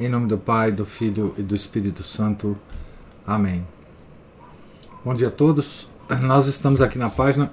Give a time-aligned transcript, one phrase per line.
[0.00, 2.56] Em nome do Pai, do Filho e do Espírito Santo.
[3.26, 3.64] Amém.
[5.04, 5.86] Bom dia a todos.
[6.22, 7.52] Nós estamos aqui na página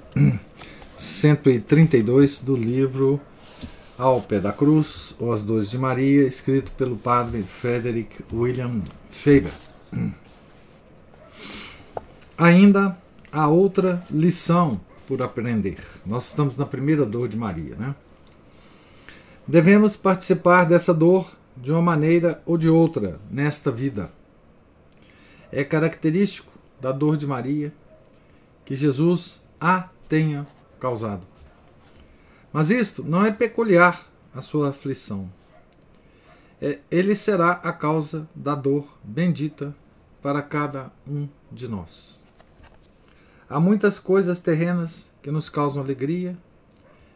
[0.96, 3.20] 132 do livro
[3.98, 8.80] Ao Pé da Cruz, ou As Dores de Maria, escrito pelo padre Frederick William
[9.10, 9.52] Faber.
[12.38, 12.96] Ainda
[13.30, 15.76] há outra lição por aprender.
[16.06, 17.94] Nós estamos na primeira dor de Maria, né?
[19.46, 24.10] Devemos participar dessa dor de uma maneira ou de outra nesta vida.
[25.52, 26.50] É característico
[26.80, 27.72] da dor de Maria
[28.64, 30.46] que Jesus a tenha
[30.78, 31.26] causado.
[32.52, 35.30] Mas isto não é peculiar à sua aflição.
[36.60, 39.74] É, ele será a causa da dor bendita
[40.22, 42.24] para cada um de nós.
[43.48, 46.36] Há muitas coisas terrenas que nos causam alegria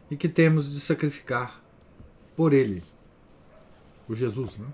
[0.09, 1.61] e que temos de sacrificar
[2.35, 2.83] por Ele
[4.07, 4.57] o Jesus.
[4.57, 4.67] Né?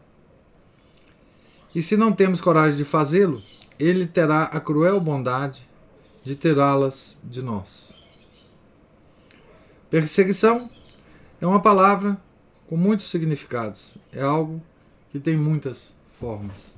[1.73, 3.41] E se não temos coragem de fazê-lo,
[3.79, 5.67] ele terá a cruel bondade
[6.23, 7.91] de tirá-las de nós.
[9.89, 10.69] Perseguição
[11.39, 12.19] é uma palavra
[12.67, 14.61] com muitos significados, é algo
[15.11, 16.73] que tem muitas formas.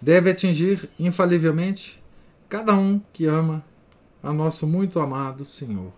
[0.00, 2.02] Deve atingir infalivelmente
[2.48, 3.64] cada um que ama
[4.22, 5.92] a nosso muito amado Senhor.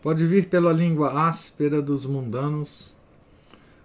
[0.00, 2.94] Pode vir pela língua áspera dos mundanos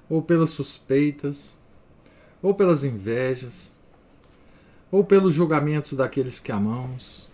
[0.10, 1.56] ou pelas suspeitas,
[2.42, 3.76] ou pelas invejas,
[4.92, 7.30] ou pelos julgamentos daqueles que amamos.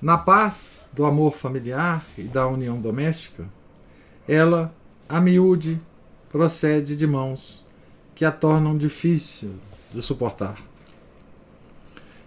[0.00, 3.46] Na paz do amor familiar e da união doméstica,
[4.26, 4.74] ela,
[5.08, 5.80] a miúde,
[6.30, 7.64] procede de mãos
[8.14, 9.54] que a tornam difícil
[9.92, 10.56] de suportar.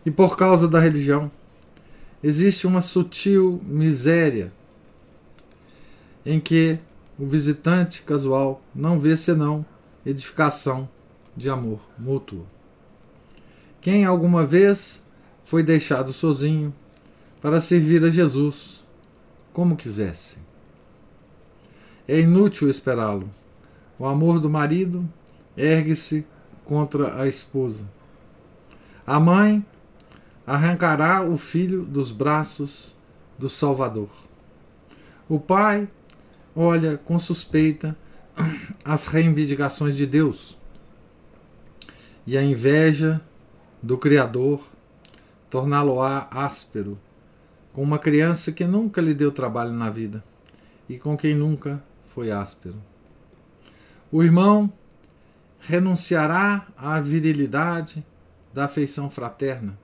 [0.05, 1.31] E por causa da religião,
[2.23, 4.51] existe uma sutil miséria
[6.25, 6.77] em que
[7.17, 9.65] o visitante casual não vê senão
[10.05, 10.89] edificação
[11.35, 12.45] de amor mútuo.
[13.81, 15.03] Quem alguma vez
[15.43, 16.73] foi deixado sozinho
[17.41, 18.83] para servir a Jesus
[19.51, 20.37] como quisesse?
[22.07, 23.29] É inútil esperá-lo.
[23.99, 25.07] O amor do marido
[25.55, 26.25] ergue-se
[26.65, 27.85] contra a esposa.
[29.05, 29.65] A mãe
[30.45, 32.95] arrancará o filho dos braços
[33.37, 34.09] do Salvador.
[35.29, 35.87] O pai
[36.55, 37.95] olha com suspeita
[38.83, 40.57] as reivindicações de Deus
[42.25, 43.21] e a inveja
[43.81, 44.65] do Criador
[45.49, 46.97] torná-lo-á áspero,
[47.73, 50.23] com uma criança que nunca lhe deu trabalho na vida
[50.87, 52.75] e com quem nunca foi áspero.
[54.11, 54.71] O irmão
[55.59, 58.05] renunciará à virilidade
[58.53, 59.77] da afeição fraterna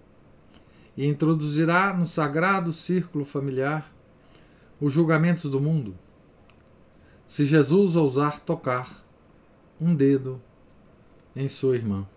[0.95, 3.91] e introduzirá no sagrado círculo familiar
[4.79, 5.95] os julgamentos do mundo
[7.29, 9.05] se Jesus ousar tocar
[9.79, 10.41] um dedo
[11.35, 12.07] em sua irmã.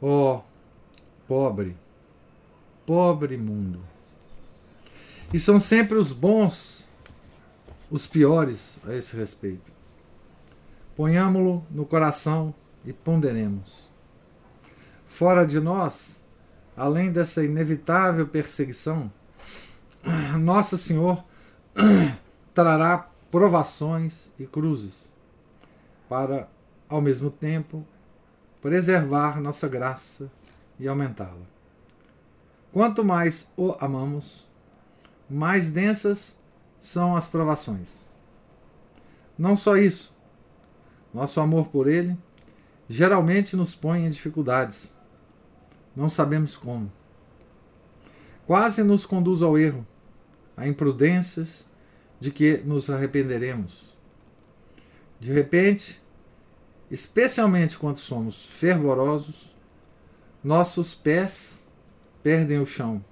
[0.00, 0.40] Oh,
[1.28, 1.76] pobre,
[2.86, 3.80] pobre mundo.
[5.34, 6.88] E são sempre os bons
[7.90, 9.70] os piores a esse respeito.
[10.96, 12.54] Ponhamo-lo no coração
[12.86, 13.86] e ponderemos.
[15.04, 16.18] Fora de nós,
[16.74, 19.12] além dessa inevitável perseguição,
[20.40, 21.22] Nossa Senhor
[22.54, 25.12] trará provações e cruzes,
[26.08, 26.48] para,
[26.88, 27.86] ao mesmo tempo,
[28.60, 30.30] preservar nossa graça
[30.78, 31.46] e aumentá-la.
[32.72, 34.46] Quanto mais o amamos,
[35.28, 36.38] mais densas
[36.78, 38.10] são as provações.
[39.38, 40.14] Não só isso,
[41.12, 42.16] nosso amor por Ele
[42.88, 44.94] geralmente nos põe em dificuldades.
[45.94, 46.92] Não sabemos como.
[48.46, 49.86] Quase nos conduz ao erro,
[50.56, 51.68] a imprudências
[52.18, 53.96] de que nos arrependeremos.
[55.20, 56.02] De repente,
[56.90, 59.54] especialmente quando somos fervorosos,
[60.42, 61.66] nossos pés
[62.22, 63.04] perdem o chão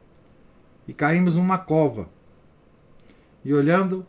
[0.87, 2.09] e caímos numa cova.
[3.45, 4.07] E olhando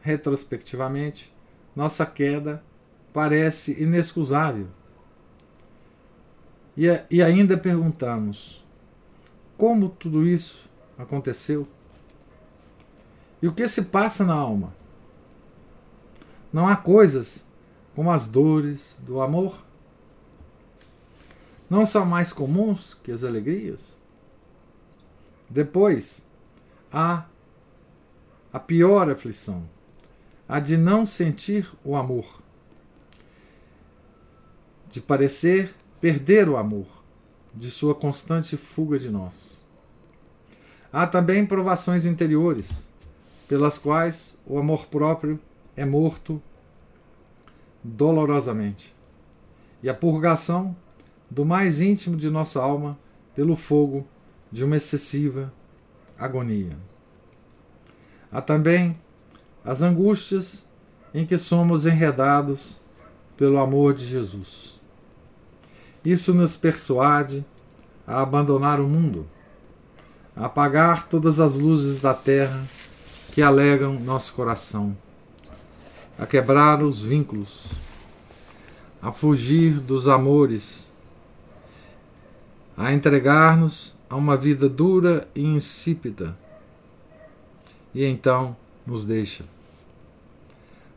[0.00, 1.34] retrospectivamente,
[1.74, 2.62] nossa queda
[3.12, 4.68] parece inexcusável.
[6.76, 8.64] E, e ainda perguntamos:
[9.56, 11.66] como tudo isso aconteceu?
[13.40, 14.74] E o que se passa na alma?
[16.52, 17.44] Não há coisas
[17.94, 19.66] como as dores do amor
[21.68, 23.98] não são mais comuns que as alegrias?
[25.50, 26.24] Depois,
[26.92, 27.26] há
[28.52, 29.68] a pior aflição,
[30.48, 32.40] a de não sentir o amor,
[34.88, 36.86] de parecer perder o amor,
[37.54, 39.64] de sua constante fuga de nós.
[40.92, 42.88] Há também provações interiores,
[43.48, 45.38] pelas quais o amor próprio
[45.76, 46.42] é morto
[47.82, 48.94] dolorosamente,
[49.82, 50.76] e a purgação
[51.30, 52.98] do mais íntimo de nossa alma
[53.34, 54.06] pelo fogo
[54.50, 55.52] de uma excessiva
[56.18, 56.76] agonia.
[58.32, 58.98] Há também
[59.64, 60.66] as angústias
[61.14, 62.80] em que somos enredados
[63.36, 64.80] pelo amor de Jesus.
[66.04, 67.44] Isso nos persuade
[68.06, 69.28] a abandonar o mundo,
[70.34, 72.66] a apagar todas as luzes da terra
[73.36, 74.96] que alegram nosso coração,
[76.18, 77.66] a quebrar os vínculos,
[79.02, 80.90] a fugir dos amores,
[82.74, 86.34] a entregar-nos a uma vida dura e insípida,
[87.94, 88.56] e então
[88.86, 89.44] nos deixa.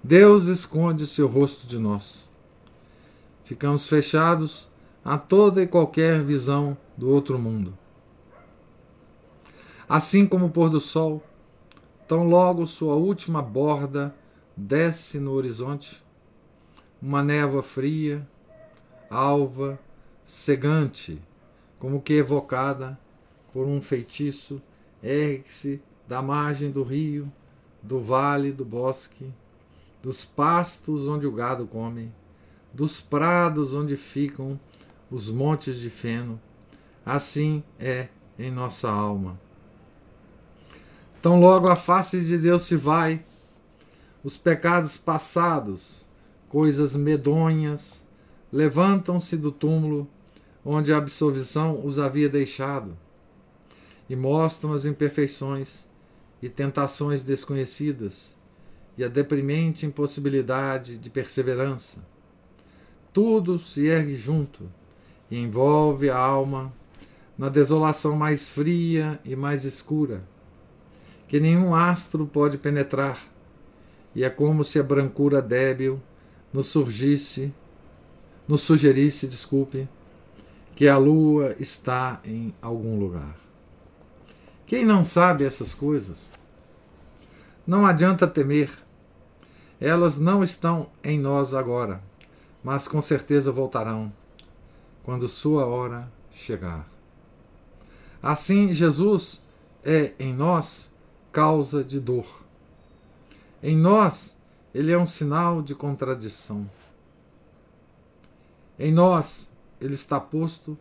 [0.02, 2.26] Deus esconde seu rosto de nós.
[3.44, 4.70] Ficamos fechados
[5.04, 7.78] a toda e qualquer visão do outro mundo.
[9.90, 11.22] Assim como o pôr do sol,
[12.10, 14.16] tão logo sua última borda
[14.58, 16.04] desce no horizonte,
[17.00, 18.28] uma névoa fria,
[19.08, 19.80] alva,
[20.26, 21.22] cegante,
[21.78, 23.00] como que evocada
[23.54, 24.60] por um feitiço,
[25.04, 27.32] ergue-se da margem do rio,
[27.80, 29.32] do vale, do bosque,
[30.02, 32.12] dos pastos onde o gado come,
[32.74, 34.60] dos prados onde ficam
[35.12, 36.42] os montes de feno.
[37.06, 38.08] Assim é
[38.40, 39.40] em nossa alma.
[41.22, 43.24] Tão logo a face de Deus se vai,
[44.24, 46.06] os pecados passados,
[46.48, 48.08] coisas medonhas,
[48.52, 50.08] levantam-se do túmulo
[50.64, 52.98] onde a absolvição os havia deixado,
[54.10, 55.86] e mostram as imperfeições
[56.42, 58.36] e tentações desconhecidas
[58.98, 62.06] e a deprimente impossibilidade de perseverança.
[63.12, 64.70] Tudo se ergue junto
[65.30, 66.74] e envolve a alma
[67.38, 70.24] na desolação mais fria e mais escura,
[71.30, 73.24] que nenhum astro pode penetrar,
[74.16, 76.02] e é como se a brancura débil
[76.52, 77.54] nos surgisse,
[78.48, 79.88] nos sugerisse, desculpe,
[80.76, 83.38] que a lua está em algum lugar.
[84.66, 86.32] Quem não sabe essas coisas?
[87.66, 88.72] Não adianta temer.
[89.80, 92.02] Elas não estão em nós agora,
[92.64, 94.12] mas com certeza voltarão
[95.04, 96.90] quando sua hora chegar.
[98.22, 99.44] Assim, Jesus
[99.84, 100.92] é em nós
[101.32, 102.44] causa de dor.
[103.62, 104.38] Em nós,
[104.74, 106.70] ele é um sinal de contradição.
[108.78, 110.78] Em nós, ele está posto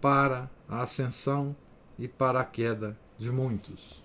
[0.00, 1.54] para a ascensão
[1.98, 4.02] e para a queda de muitos.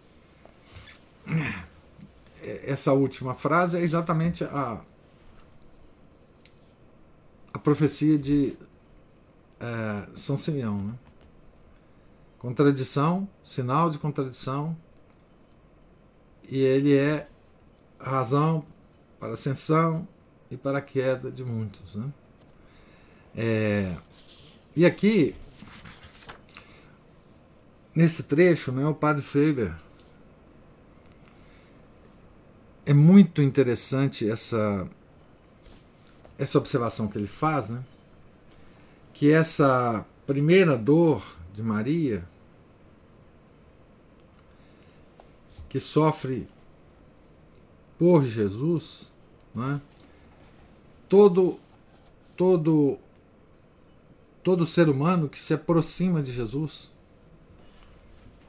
[2.41, 4.81] Essa última frase é exatamente a,
[7.53, 8.57] a profecia de
[9.59, 10.77] é, São Simeão.
[10.77, 10.93] Né?
[12.37, 14.77] Contradição, sinal de contradição,
[16.49, 17.27] e ele é
[17.99, 18.65] a razão
[19.19, 20.07] para a ascensão
[20.49, 21.95] e para a queda de muitos.
[21.95, 22.11] Né?
[23.35, 23.95] É,
[24.75, 25.35] e aqui,
[27.93, 29.73] nesse trecho, né, o padre Faber
[32.85, 34.87] é muito interessante essa
[36.37, 37.81] essa observação que ele faz, né?
[39.13, 42.27] Que essa primeira dor de Maria
[45.75, 46.47] que sofre
[47.99, 49.11] por Jesus,
[49.53, 49.81] né?
[51.09, 51.59] todo
[52.37, 52.97] todo
[54.41, 56.93] todo ser humano que se aproxima de Jesus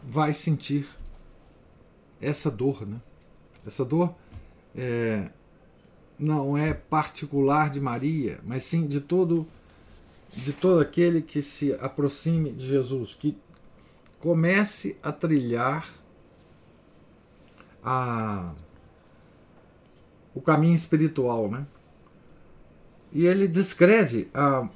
[0.05, 0.87] vai sentir
[2.21, 3.01] essa dor, né?
[3.67, 4.15] Essa dor
[4.73, 5.29] é,
[6.17, 9.49] não é particular de Maria, mas sim de todo
[10.33, 13.37] de todo aquele que se aproxime de Jesus, que
[14.21, 16.06] comece a trilhar
[17.87, 18.53] a,
[20.35, 21.65] o caminho espiritual, né?
[23.13, 24.69] E ele descreve a,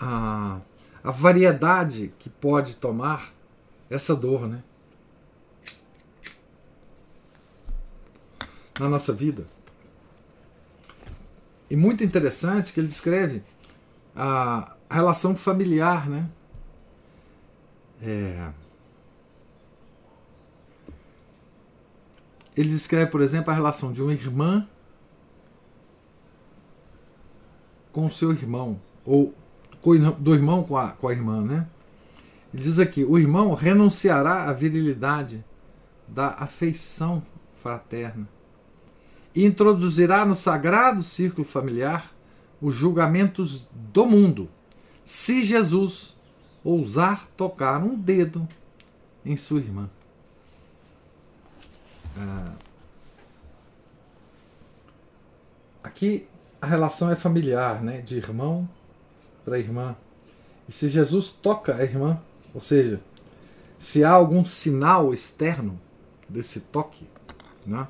[0.00, 0.60] a,
[1.04, 3.34] a variedade que pode tomar
[3.90, 4.62] essa dor, né?
[8.80, 9.46] Na nossa vida.
[11.70, 13.42] E muito interessante que ele descreve
[14.16, 16.28] a, relação familiar, né?
[18.02, 18.50] É,
[22.56, 24.66] ele descreve, por exemplo, a relação de uma irmã
[27.92, 29.34] com seu irmão, ou
[30.18, 31.66] do irmão com a, com a irmã, né?
[32.52, 35.44] Ele diz aqui: o irmão renunciará à virilidade
[36.06, 37.22] da afeição
[37.62, 38.28] fraterna
[39.34, 42.12] e introduzirá no sagrado círculo familiar
[42.60, 44.48] os julgamentos do mundo,
[45.02, 46.16] se Jesus
[46.62, 48.46] ousar tocar um dedo
[49.24, 49.90] em sua irmã.
[52.16, 52.52] Ah,
[55.82, 56.26] aqui
[56.60, 58.00] a relação é familiar, né?
[58.00, 58.68] de irmão
[59.44, 59.96] para irmã.
[60.68, 62.20] E se Jesus toca a irmã,
[62.54, 63.00] ou seja,
[63.78, 65.80] se há algum sinal externo
[66.28, 67.06] desse toque
[67.66, 67.88] né,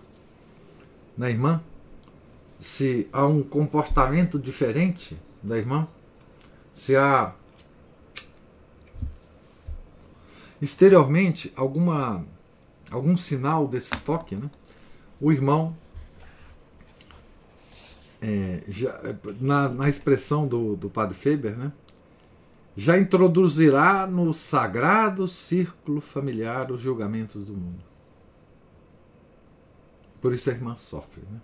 [1.17, 1.63] na irmã,
[2.59, 5.87] se há um comportamento diferente da irmã,
[6.73, 7.35] se há
[10.61, 12.25] exteriormente alguma
[12.93, 14.51] algum sinal desse toque, né,
[15.21, 15.77] o irmão
[18.21, 19.01] é, já,
[19.41, 21.73] na, na, expressão do, do padre Faber, né,
[22.77, 27.83] já introduzirá no sagrado círculo familiar os julgamentos do mundo.
[30.21, 31.23] Por isso a irmã sofre.
[31.31, 31.41] Né?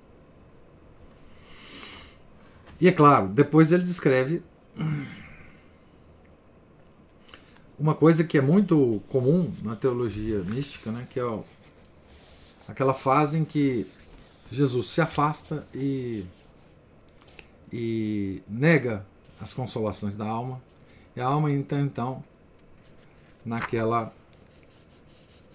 [2.80, 4.42] E é claro, depois ele descreve
[7.78, 11.38] uma coisa que é muito comum na teologia mística, né, que é
[12.66, 13.86] aquela fase em que
[14.50, 16.24] Jesus se afasta e,
[17.72, 19.06] e nega
[19.40, 20.60] as consolações da alma
[21.14, 22.22] e a alma entra então
[23.44, 24.12] naquela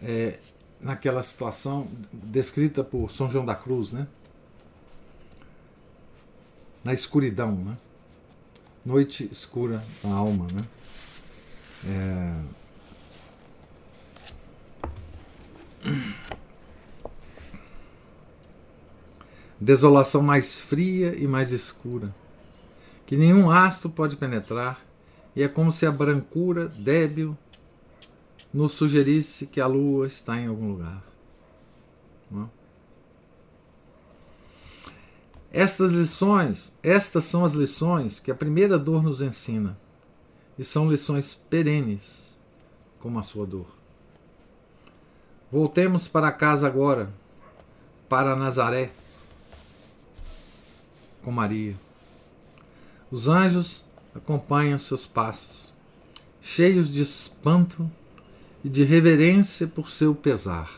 [0.02, 0.40] é,
[0.80, 4.06] naquela situação descrita por São João da Cruz, né?
[6.84, 7.78] Na escuridão, né?
[8.86, 10.62] Noite escura da alma, né?
[11.86, 12.42] É...
[19.60, 22.14] Desolação mais fria e mais escura,
[23.06, 24.84] que nenhum astro pode penetrar
[25.36, 27.38] e é como se a brancura débil
[28.54, 31.04] nos sugerisse que a lua está em algum lugar.
[32.30, 32.50] Não?
[35.52, 39.78] Estas lições, estas são as lições que a primeira dor nos ensina,
[40.58, 42.38] e são lições perenes,
[43.00, 43.68] como a sua dor.
[45.52, 47.14] Voltemos para casa agora,
[48.10, 48.92] para Nazaré,
[51.24, 51.76] com Maria.
[53.12, 53.84] Os anjos
[54.16, 55.72] acompanham seus passos,
[56.42, 57.90] cheios de espanto
[58.64, 60.72] e de reverência por seu pesar.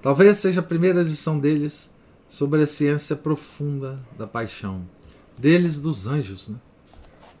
[0.00, 1.90] Talvez seja a primeira lição deles
[2.28, 4.86] sobre a ciência profunda da paixão,
[5.36, 6.48] deles dos anjos.
[6.48, 6.56] Né?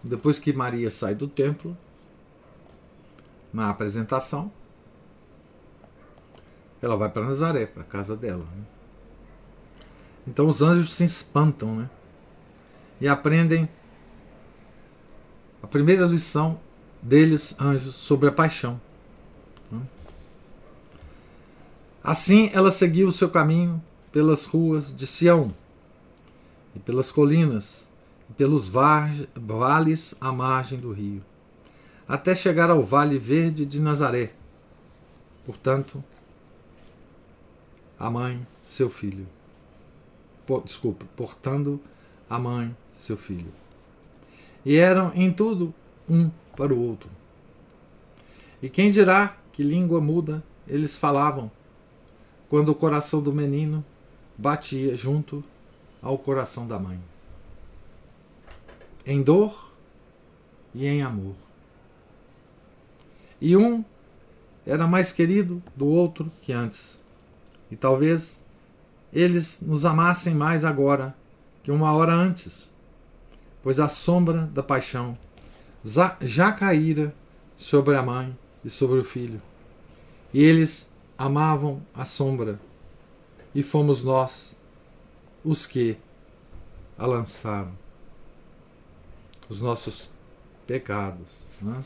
[0.08, 1.76] Depois que Maria sai do templo,
[3.52, 4.50] na apresentação,
[6.80, 8.46] ela vai para Nazaré, para a casa dela.
[8.56, 8.62] Né?
[10.26, 11.90] Então os anjos se espantam né?
[13.00, 13.68] e aprendem
[15.62, 16.58] a primeira lição
[17.02, 18.80] deles, anjos, sobre a paixão.
[22.02, 25.54] Assim ela seguiu o seu caminho pelas ruas de Sião,
[26.74, 27.87] e pelas colinas,
[28.36, 31.22] pelos vales à margem do rio,
[32.06, 34.32] até chegar ao vale verde de Nazaré.
[35.44, 36.02] Portanto,
[37.98, 39.26] a mãe, seu filho.
[40.64, 41.80] Desculpa, portando
[42.28, 43.52] a mãe, seu filho
[44.68, 45.72] e eram em tudo
[46.08, 47.08] um para o outro.
[48.62, 51.50] E quem dirá que língua muda eles falavam
[52.50, 53.82] quando o coração do menino
[54.36, 55.42] batia junto
[56.02, 57.00] ao coração da mãe,
[59.08, 59.72] em dor
[60.72, 61.34] e em amor.
[63.40, 63.84] E um
[64.64, 67.00] era mais querido do outro que antes,
[67.70, 68.40] e talvez
[69.12, 71.16] eles nos amassem mais agora
[71.62, 72.70] que uma hora antes
[73.62, 75.18] pois a sombra da paixão
[76.20, 77.14] já caíra
[77.56, 79.40] sobre a mãe e sobre o filho.
[80.32, 82.60] E eles amavam a sombra,
[83.54, 84.56] e fomos nós
[85.44, 85.96] os que
[86.96, 87.72] a lançaram.
[89.48, 90.10] Os nossos
[90.66, 91.26] pecados.
[91.60, 91.82] Né?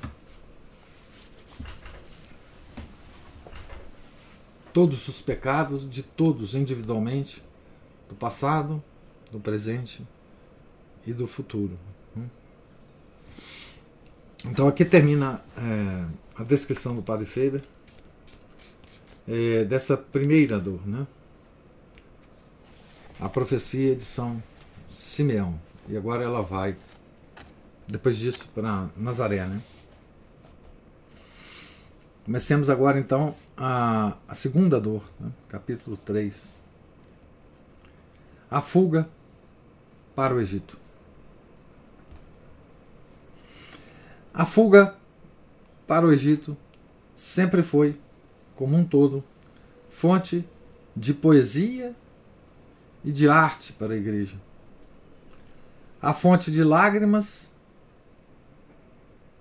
[4.73, 7.42] Todos os pecados de todos individualmente,
[8.09, 8.83] do passado,
[9.31, 10.07] do presente
[11.07, 11.78] e do futuro.
[12.16, 12.26] Hum?
[14.47, 17.62] Então aqui termina é, a descrição do Padre Faber
[19.26, 21.07] é, dessa primeira dor, né?
[23.21, 24.42] A profecia de São
[24.88, 25.61] Simeão.
[25.88, 26.76] E agora ela vai,
[27.93, 29.61] depois disso, para Nazaré, né?
[32.25, 35.31] Comecemos agora então a, a segunda dor, né?
[35.47, 36.55] capítulo 3.
[38.51, 39.07] A fuga
[40.17, 40.79] para o Egito.
[44.33, 44.97] A fuga
[45.87, 46.57] para o Egito
[47.15, 48.01] sempre foi,
[48.57, 49.23] como um todo,
[49.91, 50.49] fonte
[50.97, 51.95] de poesia
[53.05, 54.41] e de arte para a igreja.
[56.01, 57.52] A fonte de lágrimas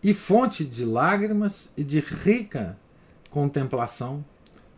[0.03, 2.77] e fonte de lágrimas e de rica
[3.29, 4.25] contemplação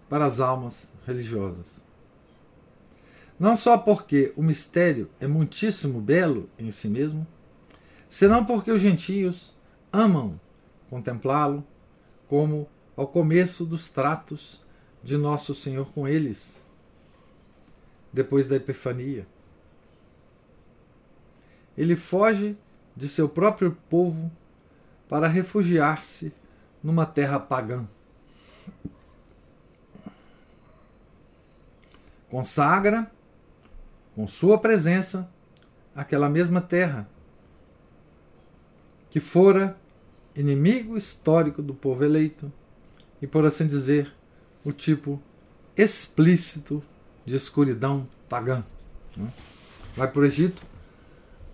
[0.09, 1.83] para as almas religiosas.
[3.39, 7.25] Não só porque o mistério é muitíssimo belo em si mesmo,
[8.07, 9.55] senão porque os gentios
[9.91, 10.39] amam
[10.89, 11.65] contemplá-lo
[12.27, 14.61] como ao começo dos tratos
[15.03, 16.65] de Nosso Senhor com eles,
[18.11, 19.25] depois da Epifania.
[21.75, 22.55] Ele foge
[22.95, 24.31] de seu próprio povo
[25.13, 26.33] para refugiar-se
[26.81, 27.85] numa terra pagã.
[32.31, 33.11] Consagra,
[34.15, 35.29] com sua presença,
[35.95, 37.07] aquela mesma terra
[39.11, 39.77] que fora
[40.35, 42.51] inimigo histórico do povo eleito
[43.21, 44.11] e, por assim dizer,
[44.65, 45.21] o tipo
[45.77, 46.83] explícito
[47.23, 48.65] de escuridão pagã.
[49.15, 49.31] Né?
[49.95, 50.63] Vai para o Egito,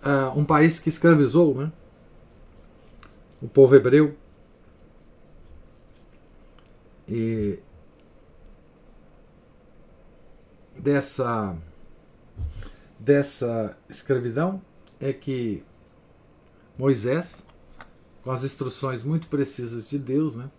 [0.02, 1.70] uh, um país que escravizou né?
[3.40, 4.16] O povo hebreu.
[7.08, 7.58] E
[10.76, 11.56] dessa,
[12.98, 14.62] dessa escravidão
[15.00, 15.64] é que
[16.78, 17.44] Moisés,
[18.22, 20.50] com as instruções muito precisas de Deus, né,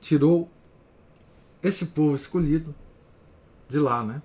[0.00, 0.50] tirou
[1.62, 2.74] esse povo escolhido
[3.68, 4.22] de lá, né?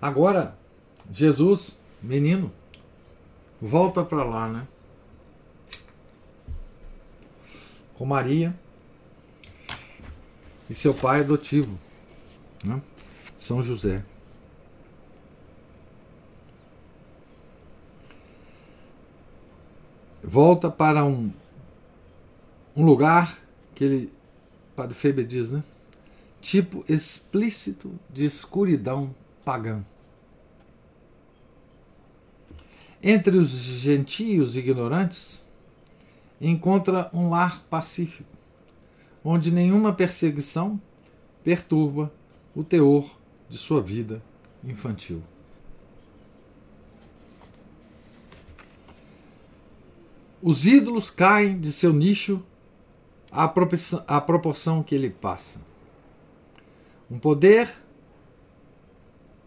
[0.00, 0.56] Agora,
[1.10, 2.52] Jesus, menino,
[3.60, 4.66] volta para lá, né?
[7.96, 8.54] Com Maria
[10.70, 11.78] e seu pai adotivo,
[12.64, 12.80] né?
[13.36, 14.04] São José.
[20.22, 21.32] Volta para um,
[22.76, 23.38] um lugar
[23.74, 24.12] que ele,
[24.76, 25.64] Padre Feber diz, né?
[26.40, 29.82] Tipo explícito de escuridão pagã.
[33.02, 35.46] Entre os gentios ignorantes,
[36.40, 38.28] encontra um lar pacífico,
[39.24, 40.80] onde nenhuma perseguição
[41.44, 42.12] perturba
[42.54, 43.16] o teor
[43.48, 44.22] de sua vida
[44.64, 45.22] infantil.
[50.42, 52.42] Os ídolos caem de seu nicho
[53.30, 53.48] à
[54.20, 55.60] proporção, que ele passa.
[57.10, 57.70] Um poder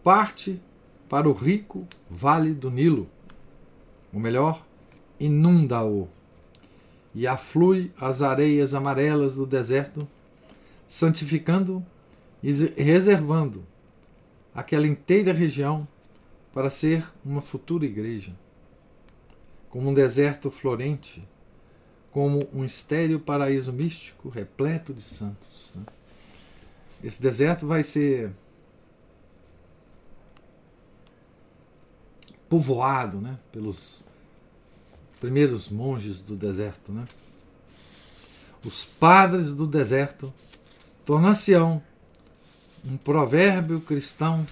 [0.02, 0.60] parte
[1.08, 3.08] para o rico vale do Nilo,
[4.12, 4.64] ou melhor,
[5.18, 6.08] inunda-o
[7.14, 10.06] e aflui as areias amarelas do deserto,
[10.86, 11.84] santificando
[12.42, 12.50] e
[12.82, 13.64] reservando
[14.54, 15.86] aquela inteira região
[16.52, 18.32] para ser uma futura igreja,
[19.70, 21.26] como um deserto florente
[22.12, 25.72] como um estéreo paraíso místico repleto de santos.
[25.74, 25.82] Né?
[27.02, 28.30] Esse deserto vai ser
[32.52, 34.04] povoado né, pelos
[35.18, 36.92] primeiros monges do deserto.
[36.92, 37.08] Né?
[38.62, 40.30] Os padres do deserto
[41.02, 41.82] tornar-se-ão
[42.84, 44.46] um provérbio cristão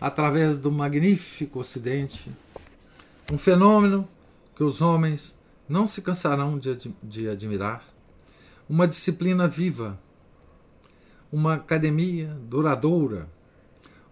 [0.00, 2.30] através do magnífico Ocidente,
[3.32, 4.08] um fenômeno
[4.54, 5.36] que os homens
[5.68, 7.84] não se cansarão de, de admirar.
[8.68, 9.98] Uma disciplina viva,
[11.32, 13.28] uma academia duradoura,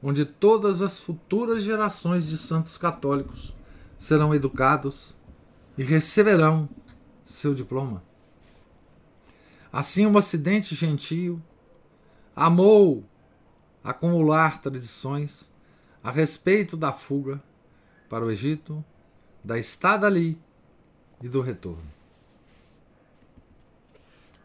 [0.06, 3.54] onde todas as futuras gerações de santos católicos
[3.96, 5.16] serão educados
[5.78, 6.68] e receberão
[7.24, 8.02] seu diploma.
[9.72, 11.42] Assim, o Ocidente gentio
[12.36, 13.02] amou
[13.82, 15.50] acumular tradições
[16.02, 17.42] a respeito da fuga
[18.06, 18.84] para o Egito,
[19.42, 20.38] da estada ali
[21.22, 21.90] e do retorno.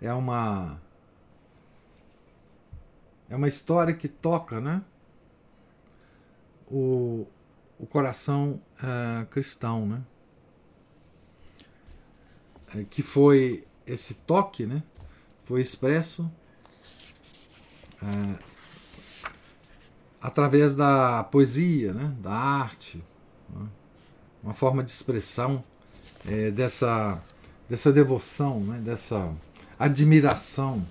[0.01, 0.79] É uma
[3.29, 4.81] é uma história que toca, né?
[6.69, 7.25] O,
[7.79, 10.01] o coração uh, cristão, né?
[12.75, 14.83] É, que foi esse toque, né?
[15.45, 16.31] Foi expresso
[18.01, 18.39] uh,
[20.21, 22.15] através da poesia, né?
[22.19, 23.03] Da arte,
[23.49, 23.67] né?
[24.43, 25.63] uma forma de expressão
[26.27, 27.21] é, dessa,
[27.67, 29.33] dessa devoção, né, dessa
[29.77, 30.85] admiração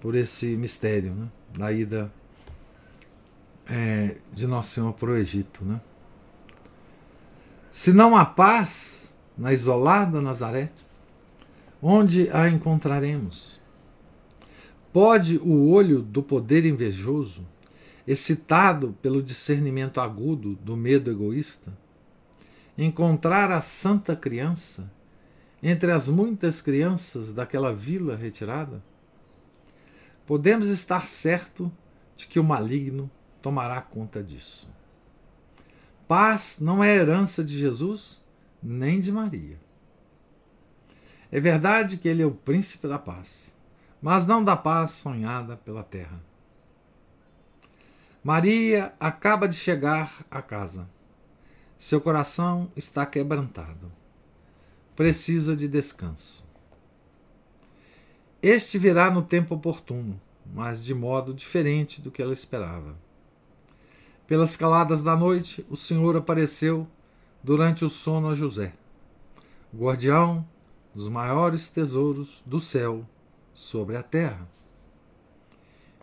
[0.00, 2.12] por esse mistério né, da ida
[3.68, 5.64] é, de Nosso Senhor para o Egito.
[5.64, 5.80] Né?
[7.70, 10.70] Se não há paz na isolada Nazaré,
[11.82, 13.58] onde a encontraremos?
[14.92, 17.46] Pode o olho do poder invejoso,
[18.06, 21.76] excitado pelo discernimento agudo do medo egoísta,
[22.76, 24.90] encontrar a santa criança
[25.62, 28.82] entre as muitas crianças daquela vila retirada?
[30.26, 31.70] Podemos estar certo
[32.16, 33.10] de que o maligno
[33.48, 34.68] tomará conta disso.
[36.06, 38.22] Paz não é herança de Jesus
[38.62, 39.58] nem de Maria.
[41.32, 43.56] É verdade que ele é o príncipe da paz,
[44.02, 46.22] mas não da paz sonhada pela terra.
[48.22, 50.86] Maria acaba de chegar à casa.
[51.78, 53.90] Seu coração está quebrantado.
[54.94, 56.44] Precisa de descanso.
[58.42, 63.07] Este virá no tempo oportuno, mas de modo diferente do que ela esperava.
[64.28, 66.86] Pelas caladas da noite, o Senhor apareceu
[67.42, 68.74] durante o sono a José,
[69.74, 70.46] guardião
[70.94, 73.08] dos maiores tesouros do céu
[73.54, 74.46] sobre a terra.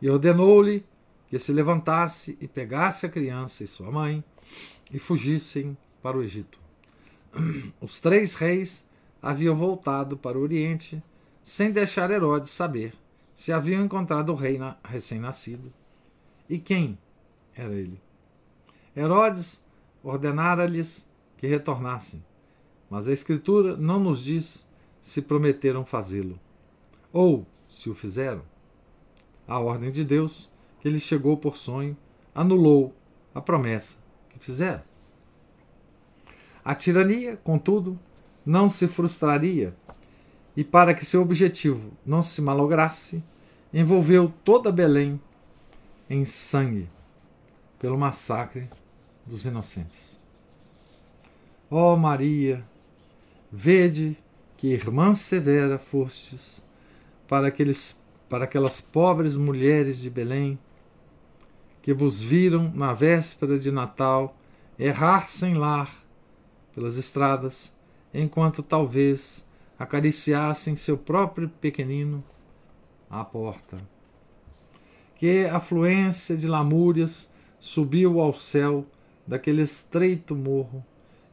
[0.01, 0.83] E ordenou-lhe
[1.27, 4.23] que se levantasse e pegasse a criança e sua mãe
[4.91, 6.57] e fugissem para o Egito.
[7.79, 8.87] Os três reis
[9.21, 10.99] haviam voltado para o Oriente
[11.43, 12.91] sem deixar Herodes saber
[13.35, 15.71] se haviam encontrado o rei recém-nascido
[16.49, 16.97] e quem
[17.55, 18.04] era ele.
[18.95, 19.65] Herodes
[20.01, 21.05] ordenara-lhes
[21.37, 22.23] que retornassem,
[22.89, 24.65] mas a Escritura não nos diz
[25.01, 26.39] se prometeram fazê-lo,
[27.11, 28.41] ou se o fizeram.
[29.47, 31.97] A ordem de Deus, que lhes chegou por sonho,
[32.33, 32.93] anulou
[33.33, 33.97] a promessa
[34.29, 34.81] que fizeram.
[36.63, 37.99] A tirania, contudo,
[38.45, 39.75] não se frustraria,
[40.55, 43.21] e para que seu objetivo não se malograsse,
[43.73, 45.19] envolveu toda Belém
[46.09, 46.89] em sangue
[47.77, 48.69] pelo massacre
[49.25, 50.19] dos inocentes.
[51.69, 52.63] Ó oh Maria,
[53.51, 54.17] vede
[54.55, 56.63] que irmã severa fostes
[57.27, 60.59] para, aqueles, para aquelas pobres mulheres de Belém
[61.81, 64.35] que vos viram na véspera de Natal
[64.77, 65.93] errar sem lar
[66.73, 67.75] pelas estradas,
[68.13, 69.45] enquanto talvez
[69.77, 72.23] acariciassem seu próprio pequenino
[73.09, 73.77] à porta.
[75.15, 78.85] Que afluência de lamúrias subiu ao céu
[79.25, 80.83] daquele estreito morro,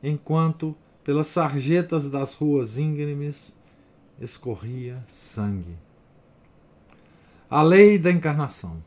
[0.03, 3.55] enquanto pelas sarjetas das ruas íngremes
[4.21, 5.77] escorria sangue.
[7.51, 8.83] A lei da encarnação.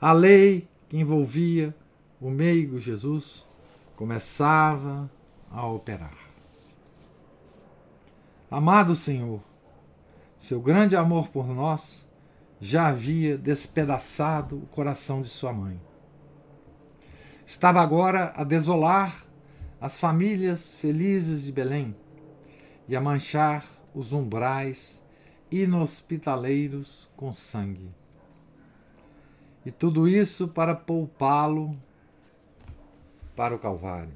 [0.00, 1.74] A lei que envolvia
[2.20, 3.46] o meigo Jesus
[3.94, 5.10] começava
[5.50, 6.16] a operar.
[8.50, 9.40] Amado Senhor,
[10.38, 12.06] seu grande amor por nós
[12.60, 15.80] já havia despedaçado o coração de sua mãe.
[17.46, 19.24] Estava agora a desolar
[19.80, 21.94] as famílias felizes de Belém
[22.88, 25.04] e a manchar os umbrais
[25.50, 27.90] inhospitaleiros com sangue.
[29.66, 31.76] E tudo isso para poupá-lo
[33.36, 34.12] para o Calvário,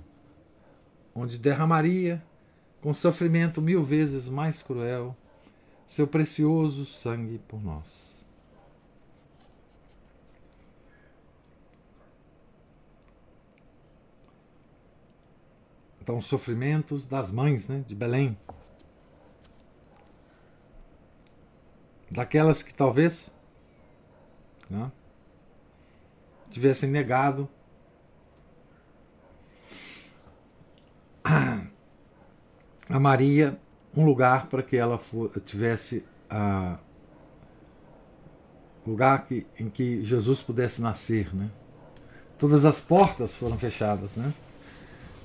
[1.14, 2.22] onde derramaria,
[2.80, 5.16] com sofrimento mil vezes mais cruel,
[5.86, 8.05] seu precioso sangue por nós.
[16.06, 18.38] Então, os sofrimentos das mães né, de Belém.
[22.08, 23.34] Daquelas que talvez
[24.70, 24.92] né,
[26.48, 27.48] tivessem negado
[31.24, 33.58] a Maria
[33.92, 36.78] um lugar para que ela for, tivesse a
[38.86, 41.50] lugar que, em que Jesus pudesse nascer, né?
[42.38, 44.32] Todas as portas foram fechadas, né?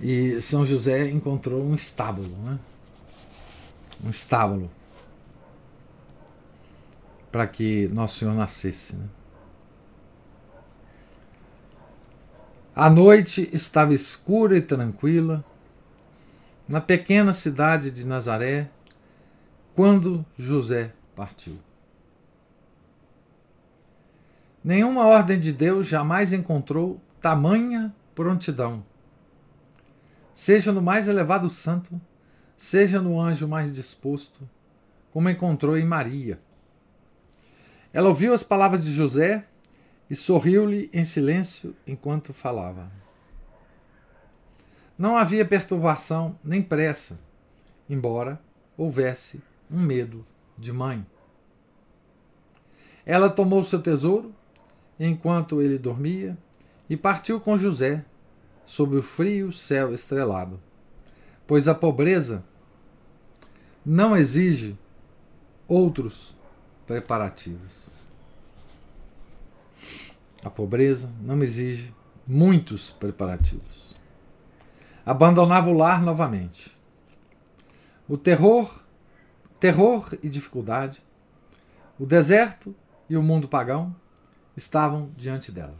[0.01, 2.57] E São José encontrou um estábulo, né?
[4.03, 4.69] um estábulo
[7.31, 8.95] para que Nosso Senhor nascesse.
[8.95, 9.05] Né?
[12.75, 15.45] A noite estava escura e tranquila
[16.67, 18.71] na pequena cidade de Nazaré
[19.75, 21.59] quando José partiu.
[24.63, 28.83] Nenhuma ordem de Deus jamais encontrou tamanha prontidão
[30.33, 31.99] seja no mais elevado santo,
[32.55, 34.47] seja no anjo mais disposto,
[35.11, 36.39] como encontrou em Maria.
[37.93, 39.45] Ela ouviu as palavras de José
[40.09, 42.91] e sorriu-lhe em silêncio enquanto falava.
[44.97, 47.19] Não havia perturbação nem pressa,
[47.89, 48.39] embora
[48.77, 50.25] houvesse um medo
[50.57, 51.05] de mãe.
[53.05, 54.33] Ela tomou seu tesouro
[54.99, 56.37] enquanto ele dormia
[56.89, 58.05] e partiu com José
[58.65, 60.59] sob o frio céu estrelado.
[61.45, 62.43] Pois a pobreza
[63.85, 64.77] não exige
[65.67, 66.35] outros
[66.85, 67.89] preparativos.
[70.43, 71.93] A pobreza não exige
[72.27, 73.95] muitos preparativos.
[75.05, 76.75] abandonava o lar novamente.
[78.07, 78.83] O terror,
[79.59, 81.03] terror e dificuldade,
[81.99, 82.75] o deserto
[83.09, 83.95] e o mundo pagão
[84.55, 85.77] estavam diante dela.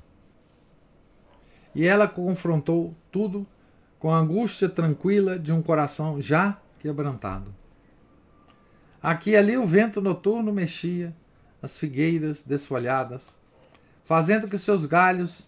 [1.74, 3.48] E ela confrontou tudo
[4.00, 7.54] com a angústia tranquila de um coração já quebrantado.
[9.02, 11.16] Aqui e ali o vento noturno mexia
[11.62, 13.40] as figueiras desfolhadas,
[14.04, 15.48] fazendo que seus galhos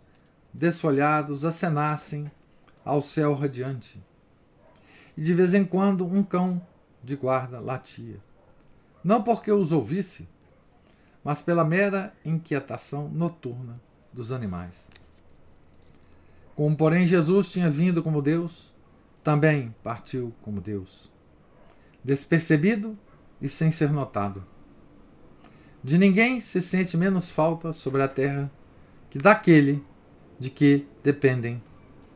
[0.54, 2.32] desfolhados acenassem
[2.86, 4.02] ao céu radiante.
[5.18, 6.62] E de vez em quando um cão
[7.04, 8.20] de guarda latia.
[9.04, 10.28] Não porque os ouvisse,
[11.24, 13.80] mas pela mera inquietação noturna
[14.12, 14.90] dos animais.
[16.56, 18.74] Como, porém, Jesus tinha vindo como Deus,
[19.24, 21.10] também partiu como Deus,
[22.04, 22.98] despercebido
[23.42, 24.44] e sem ser notado.
[25.84, 28.52] De ninguém se sente menos falta sobre a terra
[29.10, 29.84] que daquele
[30.40, 31.62] de que dependem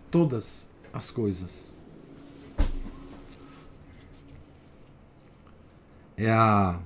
[0.09, 1.75] todas as coisas.
[6.15, 6.79] É a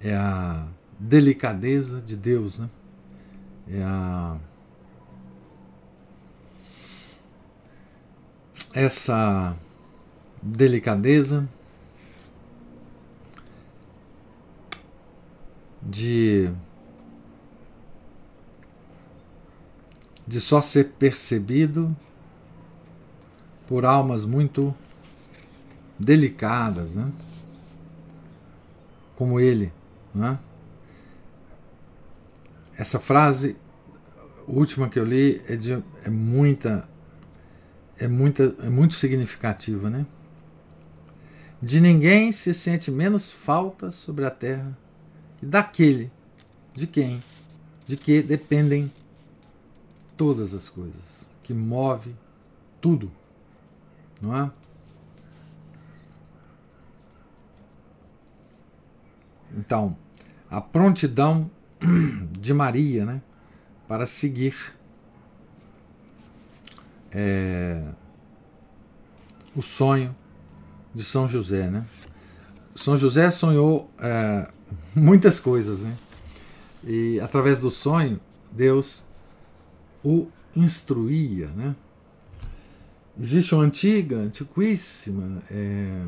[0.00, 0.66] é a
[0.98, 2.68] delicadeza de Deus, né?
[3.68, 4.36] É a
[8.74, 9.56] essa
[10.42, 11.48] delicadeza
[15.82, 16.50] de
[20.26, 21.94] de só ser percebido
[23.66, 24.74] por almas muito
[25.98, 27.12] delicadas, né?
[29.16, 29.72] Como ele,
[30.14, 30.38] né?
[32.76, 33.56] Essa frase
[34.46, 35.72] última que eu li é de
[36.04, 36.88] é muita
[37.98, 40.06] é muita é muito significativa, né?
[41.62, 44.76] De ninguém se sente menos falta sobre a terra
[45.38, 46.10] que daquele
[46.74, 47.22] de quem
[47.84, 48.92] de que dependem
[50.16, 52.14] todas as coisas, que move
[52.80, 53.10] tudo,
[54.20, 54.50] não é?
[59.56, 59.96] Então,
[60.50, 61.50] a prontidão
[62.38, 63.22] de Maria, né,
[63.86, 64.54] para seguir
[67.14, 67.82] é,
[69.54, 70.14] o sonho
[70.94, 71.86] de São José, né?
[72.74, 74.48] São José sonhou é,
[74.94, 75.94] muitas coisas, né?
[76.84, 78.18] E através do sonho,
[78.50, 79.04] Deus
[80.04, 81.48] o instruía.
[81.48, 81.76] Né?
[83.20, 86.04] Existe uma antiga, antiquíssima é,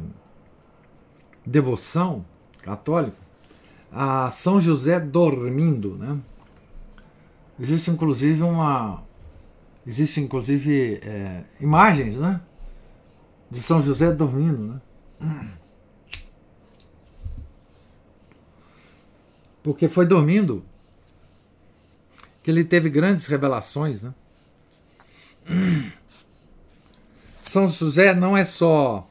[1.47, 2.25] devoção
[2.63, 3.25] católica
[3.95, 5.97] a São José dormindo.
[5.97, 6.19] Né?
[7.59, 9.03] Existe inclusive uma.
[9.87, 12.41] Existe inclusive é, imagens né?
[13.51, 14.81] de São José dormindo.
[15.21, 15.53] Né?
[19.63, 20.65] Porque foi dormindo
[22.43, 24.15] que ele teve grandes revelações, né?
[27.43, 29.09] São José não é só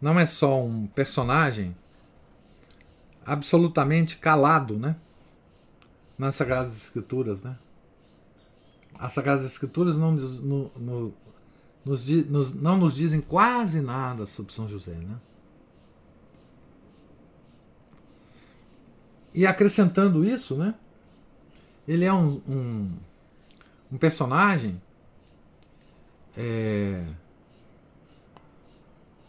[0.00, 1.76] não é só um personagem
[3.26, 4.96] absolutamente calado, né?
[6.18, 7.56] Nas Sagradas Escrituras, né?
[8.98, 11.14] As Sagradas Escrituras não nos, no, no,
[11.84, 15.16] nos, nos, não nos dizem quase nada sobre São José, né?
[19.34, 20.74] E acrescentando isso, né?
[21.86, 22.98] Ele é um, um,
[23.92, 24.80] um personagem
[26.36, 27.04] é,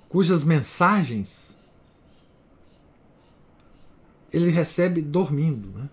[0.10, 1.56] cujas mensagens
[4.32, 5.70] ele recebe dormindo.
[5.78, 5.90] Né?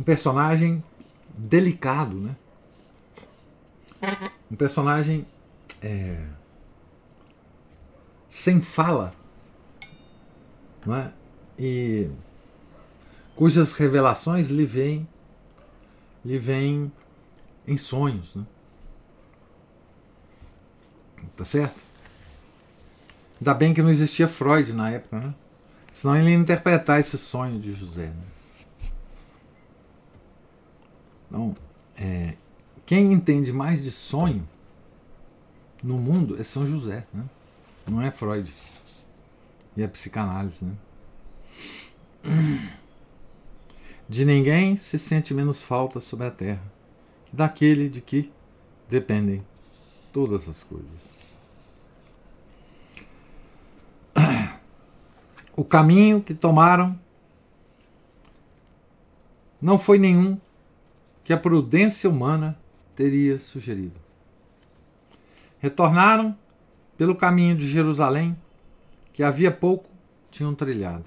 [0.00, 0.82] Um personagem
[1.36, 2.34] delicado, né?
[4.50, 5.26] um personagem
[5.82, 6.26] é,
[8.26, 9.12] sem fala
[10.86, 11.12] não é?
[11.58, 12.08] e
[13.36, 15.06] cujas revelações lhe vêm
[16.24, 16.90] lhe vêm
[17.66, 18.34] em sonhos.
[18.34, 18.46] Né?
[21.36, 21.84] Tá certo?
[23.38, 25.34] Ainda bem que não existia Freud na época, né?
[25.92, 28.06] Senão ele ia interpretar esse sonho de José.
[28.06, 28.39] Né?
[31.30, 31.54] Então,
[31.96, 32.34] é,
[32.84, 34.46] quem entende mais de sonho
[35.82, 37.24] no mundo é São José, né?
[37.86, 38.52] não é Freud
[39.76, 40.64] e a psicanálise.
[40.64, 40.74] Né?
[44.08, 46.62] De ninguém se sente menos falta sobre a terra
[47.26, 48.32] que daquele de que
[48.88, 49.40] dependem
[50.12, 51.14] todas as coisas.
[55.56, 56.98] O caminho que tomaram
[59.60, 60.38] não foi nenhum
[61.30, 62.58] que a prudência humana
[62.92, 63.94] teria sugerido.
[65.60, 66.36] Retornaram
[66.98, 68.36] pelo caminho de Jerusalém
[69.12, 69.88] que havia pouco
[70.28, 71.04] tinham trilhado.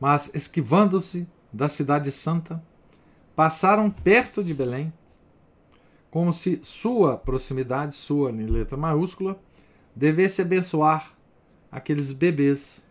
[0.00, 2.64] Mas, esquivando-se da Cidade Santa
[3.36, 4.90] passaram perto de Belém,
[6.10, 9.38] como se sua proximidade, sua em letra maiúscula,
[9.94, 11.12] devesse abençoar
[11.70, 12.86] aqueles bebês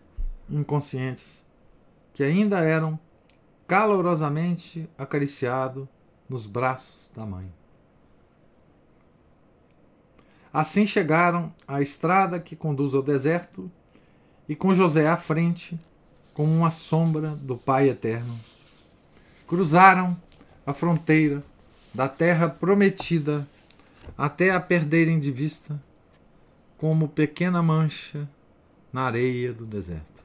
[0.47, 1.43] inconscientes
[2.13, 2.99] que ainda eram
[3.69, 5.87] calorosamente acariciados
[6.27, 7.53] nos braços da mãe.
[10.51, 13.71] Assim chegaram à estrada que conduz ao deserto
[14.47, 15.79] e com José à frente,
[16.33, 18.39] como uma sombra do Pai eterno.
[19.47, 20.17] Cruzaram
[20.65, 21.43] a fronteira
[21.93, 23.47] da terra prometida
[24.17, 25.79] até a perderem de vista,
[26.75, 28.27] como pequena mancha
[28.91, 30.23] na areia do deserto.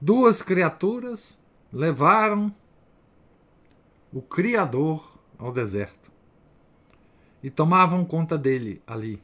[0.00, 1.39] Duas criaturas
[1.72, 2.54] levaram
[4.12, 6.10] o Criador ao deserto
[7.42, 9.22] e tomavam conta dele ali,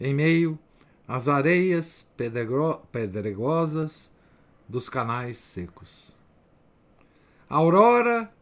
[0.00, 0.58] em meio
[1.06, 2.10] às areias
[2.90, 4.10] pedregosas
[4.68, 6.12] dos canais secos.
[7.48, 8.32] A aurora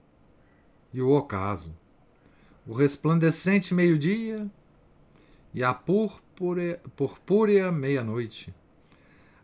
[0.93, 1.75] e o ocaso,
[2.67, 4.49] o resplandecente meio-dia
[5.53, 8.55] e a purpúrea, meia-noite,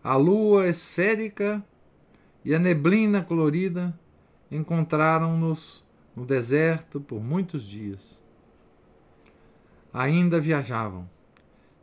[0.05, 1.65] a lua esférica
[2.47, 3.93] e a neblina colorida
[4.49, 8.23] encontraram-nos no deserto por muitos dias.
[9.93, 11.11] Ainda viajavam,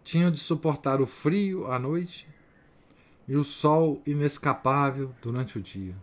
[0.06, 2.30] tinham de suportar o frio à noite
[3.28, 5.98] e o sol inescapável durante o dia.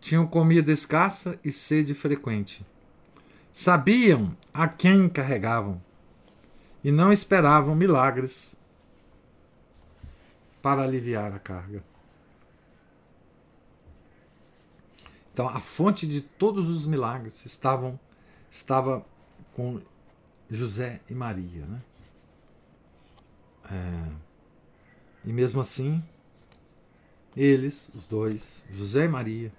[0.00, 2.66] Tinham comida escassa e sede frequente.
[3.52, 5.80] Sabiam a quem carregavam
[6.82, 8.56] e não esperavam milagres
[10.60, 11.89] para aliviar a carga.
[15.40, 17.98] Então, a fonte de todos os milagres estavam
[18.50, 19.02] estava
[19.54, 19.80] com
[20.50, 21.80] José e Maria, né?
[23.72, 24.12] É,
[25.24, 26.04] e mesmo assim,
[27.34, 29.50] eles, os dois, José e Maria,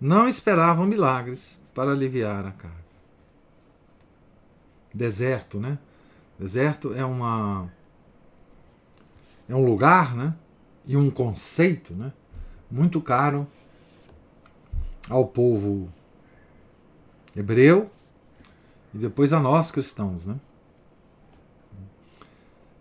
[0.00, 2.84] não esperavam milagres para aliviar a carga.
[4.94, 5.76] Deserto, né?
[6.38, 7.68] Deserto é uma
[9.48, 10.36] é um lugar, né?
[10.86, 12.12] E um conceito, né?
[12.70, 13.44] Muito caro
[15.10, 15.92] ao povo
[17.36, 17.90] hebreu
[18.94, 20.36] e depois a nós cristãos, né?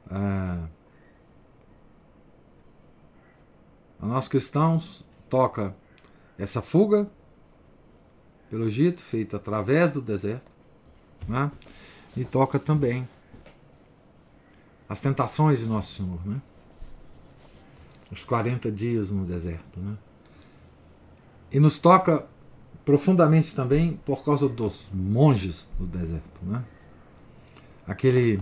[0.10, 0.68] Ah,
[4.00, 5.76] a nós cristãos toca
[6.38, 7.10] essa fuga
[8.50, 10.52] pelo Egito, feita através do deserto,
[11.28, 11.52] né?
[12.16, 13.08] e toca também
[14.88, 16.40] as tentações de Nosso Senhor, né?
[18.12, 19.80] os 40 dias no deserto.
[19.80, 19.98] Né?
[21.54, 22.26] E nos toca
[22.84, 26.42] profundamente também por causa dos monges do deserto.
[26.42, 26.64] Né?
[27.88, 28.42] Aquele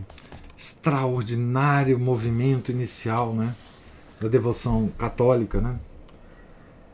[0.57, 3.53] extraordinário movimento inicial né?
[4.19, 5.79] da devoção católica, né?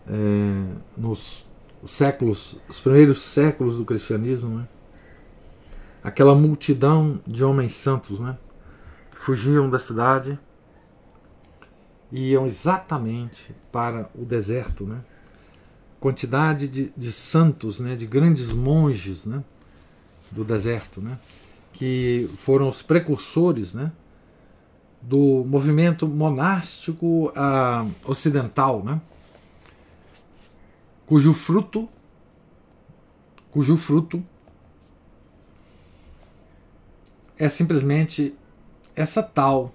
[0.10, 0.64] É,
[0.98, 1.46] nos
[1.84, 4.68] séculos, os primeiros séculos do cristianismo, né?
[6.02, 8.38] aquela multidão de homens santos né?
[9.12, 10.40] que fugiam da cidade
[12.10, 14.86] e iam exatamente para o deserto.
[14.86, 15.02] Né?
[16.00, 19.44] Quantidade de, de santos, né, de grandes monges né,
[20.32, 21.18] do deserto, né,
[21.74, 23.92] que foram os precursores né,
[25.02, 29.02] do movimento monástico uh, ocidental, né,
[31.06, 31.90] cujo fruto,
[33.52, 34.24] cujo fruto
[37.40, 38.36] é simplesmente
[38.96, 39.72] essa tal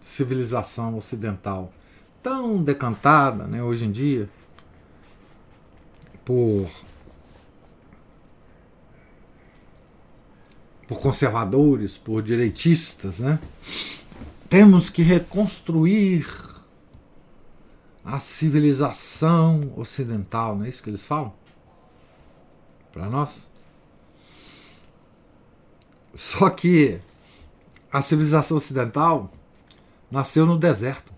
[0.00, 1.72] civilização ocidental
[2.22, 4.28] tão decantada né, hoje em dia
[6.28, 6.68] por
[10.86, 13.38] por conservadores, por direitistas, né?
[14.46, 16.26] Temos que reconstruir
[18.04, 21.32] a civilização ocidental, não é isso que eles falam?
[22.92, 23.50] Para nós.
[26.14, 27.00] Só que
[27.90, 29.30] a civilização ocidental
[30.10, 31.10] nasceu no deserto.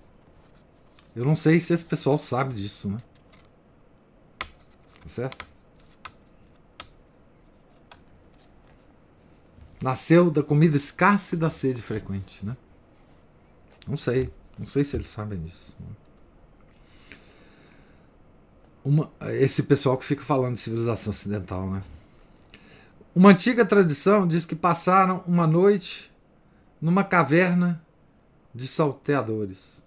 [1.17, 2.99] Eu não sei se esse pessoal sabe disso, né?
[5.11, 5.45] Certo?
[9.83, 12.57] Nasceu da comida escassa e da sede frequente, né?
[13.87, 15.75] Não sei, não sei se eles sabem disso.
[15.81, 15.87] Né?
[18.85, 21.83] Uma, esse pessoal que fica falando de civilização ocidental, né?
[23.15, 26.11] Uma antiga tradição diz que passaram uma noite
[26.81, 27.85] numa caverna
[28.55, 29.80] de salteadores.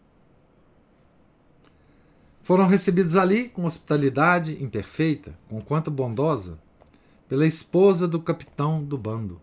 [2.43, 6.59] Foram recebidos ali com hospitalidade imperfeita, com quanto bondosa,
[7.29, 9.41] pela esposa do capitão do bando.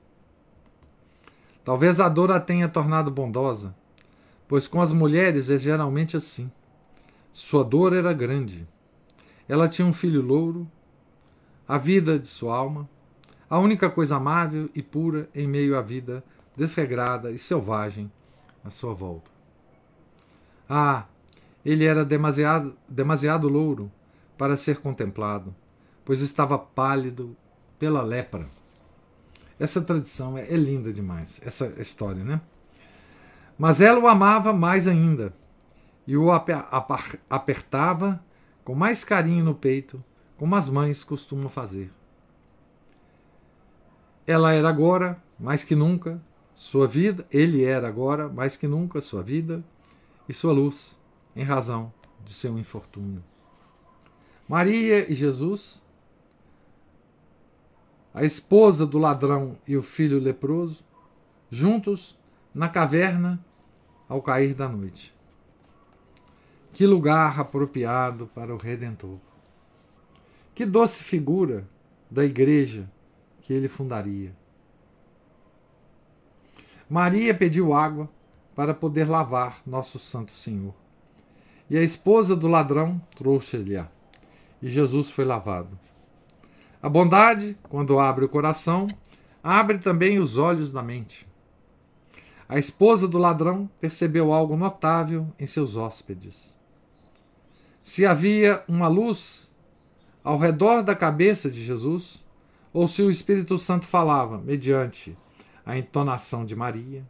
[1.65, 3.75] Talvez a dor a tenha tornado bondosa,
[4.47, 6.53] pois com as mulheres é geralmente assim.
[7.33, 8.69] Sua dor era grande.
[9.49, 10.71] Ela tinha um filho louro,
[11.67, 12.87] a vida de sua alma,
[13.49, 16.23] a única coisa amável e pura em meio à vida
[16.55, 18.13] desregrada e selvagem
[18.63, 19.31] à sua volta.
[20.69, 21.07] Ah,
[21.65, 23.91] ele era demasiado, demasiado louro
[24.39, 25.55] para ser contemplado,
[26.05, 27.37] pois estava pálido
[27.79, 28.49] pela lepra.
[29.59, 32.41] Essa tradição é, é linda demais, essa história, né?
[33.59, 35.35] Mas ela o amava mais ainda
[36.07, 36.29] e o
[37.29, 38.25] apertava
[38.65, 40.03] com mais carinho no peito,
[40.39, 41.93] como as mães costumam fazer.
[44.27, 46.23] Ela era agora, mais que nunca,
[46.55, 49.63] sua vida, ele era agora, mais que nunca, sua vida
[50.29, 50.99] e sua luz,
[51.41, 51.91] em razão
[52.23, 53.25] de seu infortúnio.
[54.47, 55.83] Maria e Jesus,
[58.13, 60.85] a esposa do ladrão e o filho leproso,
[61.51, 62.19] juntos
[62.55, 63.43] na caverna
[64.07, 65.15] ao cair da noite.
[66.75, 69.17] Que lugar apropriado para o Redentor.
[70.55, 71.67] Que doce figura
[72.11, 72.87] da igreja
[73.41, 74.37] que ele fundaria.
[76.87, 78.11] Maria pediu água
[78.55, 80.75] para poder lavar nosso Santo Senhor.
[81.71, 83.79] E a esposa do ladrão trouxe-lhe.
[84.61, 85.79] E Jesus foi lavado.
[86.83, 88.89] A bondade, quando abre o coração,
[89.41, 91.29] abre também os olhos da mente.
[92.49, 96.59] A esposa do ladrão percebeu algo notável em seus hóspedes.
[97.85, 99.49] Se havia uma luz
[100.25, 102.25] ao redor da cabeça de Jesus,
[102.73, 105.17] ou se o Espírito Santo falava mediante
[105.65, 107.05] a entonação de Maria,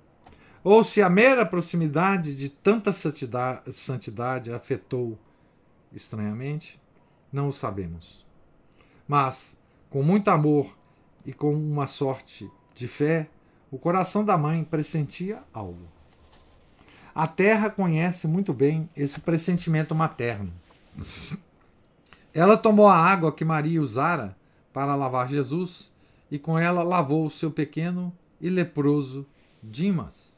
[0.62, 5.18] ou se a mera proximidade de tanta santidade, afetou
[5.92, 6.80] estranhamente,
[7.32, 8.26] não o sabemos.
[9.08, 9.56] Mas,
[9.88, 10.76] com muito amor
[11.24, 13.28] e com uma sorte de fé,
[13.70, 15.88] o coração da mãe pressentia algo.
[17.14, 20.52] A terra conhece muito bem esse pressentimento materno.
[22.32, 24.36] Ela tomou a água que Maria usara
[24.72, 25.92] para lavar Jesus
[26.30, 29.26] e com ela lavou o seu pequeno e leproso
[29.62, 30.29] Dimas.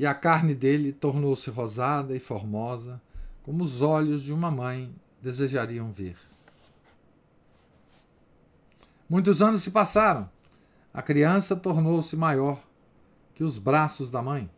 [0.00, 2.98] E a carne dele tornou-se rosada e formosa,
[3.42, 4.90] como os olhos de uma mãe
[5.20, 6.16] desejariam ver.
[9.06, 10.26] Muitos anos se passaram.
[10.90, 12.64] A criança tornou-se maior
[13.34, 14.48] que os braços da mãe.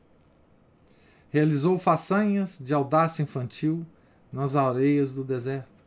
[1.28, 3.84] Realizou façanhas de audácia infantil
[4.32, 5.82] nas areias do deserto.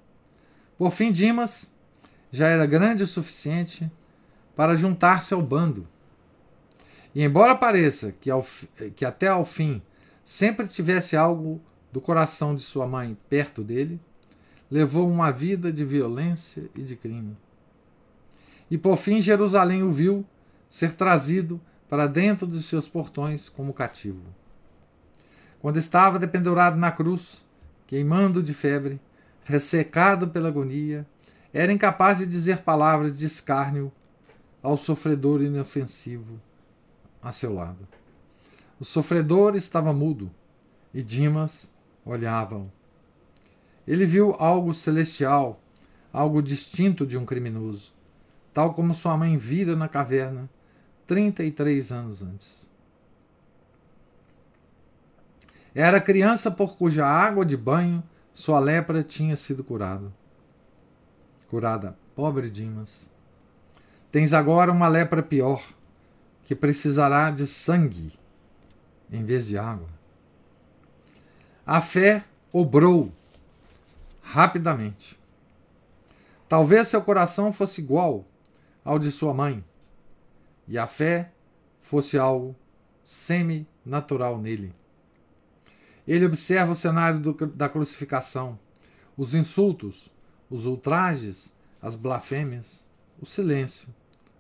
[0.78, 1.74] Por fim, Dimas
[2.30, 3.90] já era grande o suficiente
[4.54, 5.88] para juntar-se ao bando.
[7.16, 8.46] E embora pareça que, ao,
[8.94, 9.82] que até ao fim
[10.22, 14.02] sempre tivesse algo do coração de sua mãe perto dele,
[14.70, 17.38] levou uma vida de violência e de crime.
[18.70, 20.26] E por fim Jerusalém o viu
[20.68, 24.24] ser trazido para dentro dos seus portões como cativo.
[25.62, 27.46] Quando estava dependurado na cruz,
[27.88, 29.00] queimando de febre,
[29.46, 31.08] ressecado pela agonia,
[31.54, 33.90] era incapaz de dizer palavras de escárnio
[34.62, 36.42] ao sofredor inofensivo
[37.26, 37.88] a seu lado.
[38.80, 40.32] O sofredor estava mudo
[40.94, 41.74] e Dimas
[42.06, 42.72] olhava-o.
[43.88, 45.60] Ele viu algo celestial,
[46.14, 47.92] algo distinto de um criminoso,
[48.54, 50.48] tal como sua mãe vira na caverna
[51.08, 52.70] 33 anos antes.
[55.74, 58.04] Era criança por cuja água de banho
[58.34, 60.14] sua lepra tinha sido curado.
[61.50, 63.12] Curada, pobre Dimas.
[64.12, 65.64] Tens agora uma lepra pior,
[66.46, 68.14] que precisará de sangue
[69.12, 69.90] em vez de água.
[71.66, 72.24] A fé
[72.54, 73.12] obrou
[74.22, 75.18] rapidamente.
[76.48, 78.24] Talvez seu coração fosse igual
[78.84, 79.64] ao de sua mãe,
[80.68, 81.32] e a fé
[81.82, 82.56] fosse algo
[83.04, 84.74] semi-natural nele.
[86.08, 88.60] Ele observa o cenário do, da crucificação,
[89.18, 90.12] os insultos,
[90.50, 92.86] os ultrajes, as blasfêmias,
[93.20, 93.88] o silêncio,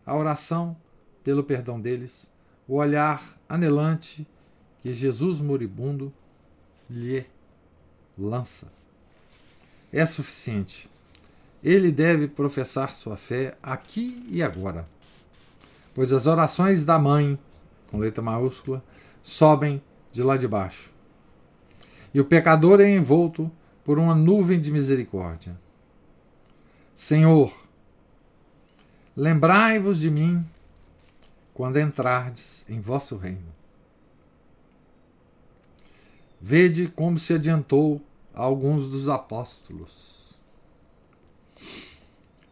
[0.06, 0.78] a oração
[1.26, 2.32] pelo perdão deles,
[2.66, 4.26] o olhar anelante
[4.82, 6.14] que Jesus moribundo
[6.90, 7.26] lhe
[8.18, 8.72] lança.
[9.92, 10.90] É suficiente.
[11.62, 14.88] Ele deve professar sua fé aqui e agora,
[15.94, 17.38] pois as orações da mãe,
[17.92, 18.82] com letra maiúscula,
[19.22, 19.82] sobem
[20.14, 20.96] de lá de baixo
[22.16, 23.52] e o pecador é envolto
[23.84, 25.54] por uma nuvem de misericórdia.
[26.96, 27.54] Senhor,
[29.14, 30.42] lembrai-vos de mim
[31.56, 33.56] quando entrardes em vosso reino.
[36.40, 38.02] Vede como se adiantou
[38.34, 40.36] a alguns dos apóstolos.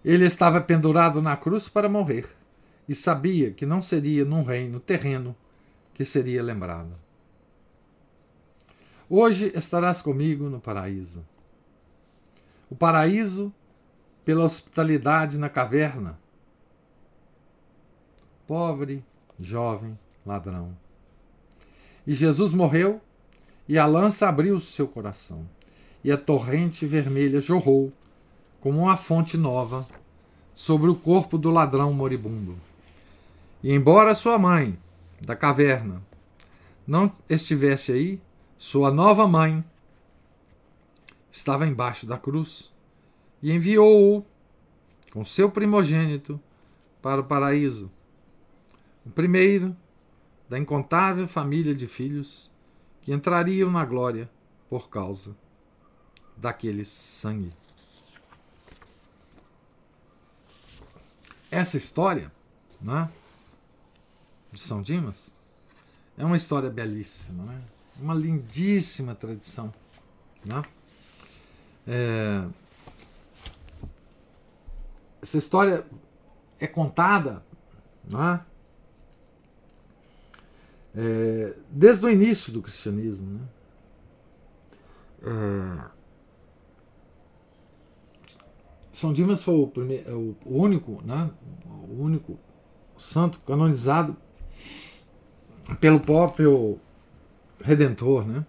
[0.03, 2.27] Ele estava pendurado na cruz para morrer
[2.87, 5.35] e sabia que não seria num reino terreno
[5.93, 6.95] que seria lembrado.
[9.09, 11.23] Hoje estarás comigo no paraíso.
[12.69, 13.53] o paraíso
[14.23, 16.17] pela hospitalidade na caverna.
[18.45, 19.03] Pobre,
[19.39, 20.75] jovem, ladrão.
[22.05, 22.99] E Jesus morreu,
[23.67, 25.47] e a lança abriu seu coração,
[26.03, 27.91] e a torrente vermelha jorrou,
[28.59, 29.87] como uma fonte nova,
[30.53, 32.57] sobre o corpo do ladrão moribundo.
[33.63, 34.77] E embora sua mãe,
[35.21, 36.01] da caverna,
[36.85, 38.21] não estivesse aí,
[38.57, 39.63] sua nova mãe
[41.31, 42.71] estava embaixo da cruz
[43.41, 44.25] e enviou-o
[45.11, 46.39] com seu primogênito
[47.01, 47.89] para o paraíso.
[49.05, 49.75] O primeiro
[50.49, 52.51] da incontável família de filhos
[53.01, 54.29] que entrariam na glória
[54.69, 55.35] por causa
[56.37, 57.53] daquele sangue.
[61.51, 62.31] Essa história,
[62.81, 63.09] né,
[64.51, 65.29] de São Dimas,
[66.17, 67.61] é uma história belíssima, né?
[67.99, 69.73] uma lindíssima tradição.
[70.43, 70.63] Né?
[71.87, 72.47] É...
[75.21, 75.85] Essa história
[76.59, 77.43] é contada
[78.03, 78.41] né?
[80.95, 81.55] É...
[81.69, 83.39] desde o início do cristianismo.
[83.39, 83.47] Né?
[85.23, 85.93] É...
[88.91, 91.29] São Dimas foi o, primeiro, o único, né?
[91.89, 92.37] o único
[92.95, 94.15] santo canonizado
[95.79, 96.79] pelo próprio
[97.63, 98.45] Redentor, né?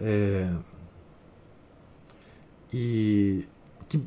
[0.00, 0.54] É,
[2.72, 3.44] e
[3.88, 4.00] que,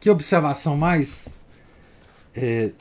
[0.00, 1.38] que observação mais
[2.34, 2.72] é,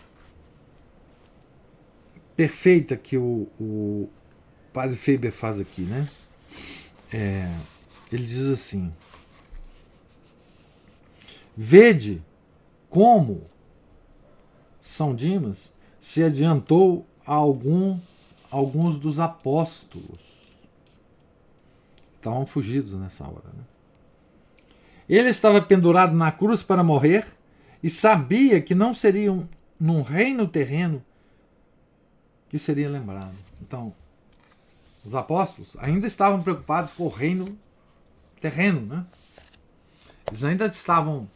[2.41, 4.09] perfeita que o, o
[4.73, 6.09] padre Faber faz aqui, né?
[7.13, 7.47] É,
[8.11, 8.91] ele diz assim:
[11.55, 12.19] Vede
[12.89, 13.43] como
[14.79, 17.99] São Dimas se adiantou a algum,
[18.49, 20.19] alguns dos apóstolos.
[22.15, 23.49] Estavam fugidos nessa hora.
[23.53, 23.63] Né?
[25.07, 27.23] Ele estava pendurado na cruz para morrer
[27.83, 29.47] e sabia que não seria um,
[29.79, 31.03] num reino terreno
[32.51, 33.33] que seria lembrado.
[33.61, 33.95] Então,
[35.05, 37.57] os apóstolos ainda estavam preocupados com o reino
[38.41, 39.05] terreno, né?
[40.27, 41.29] Eles ainda estavam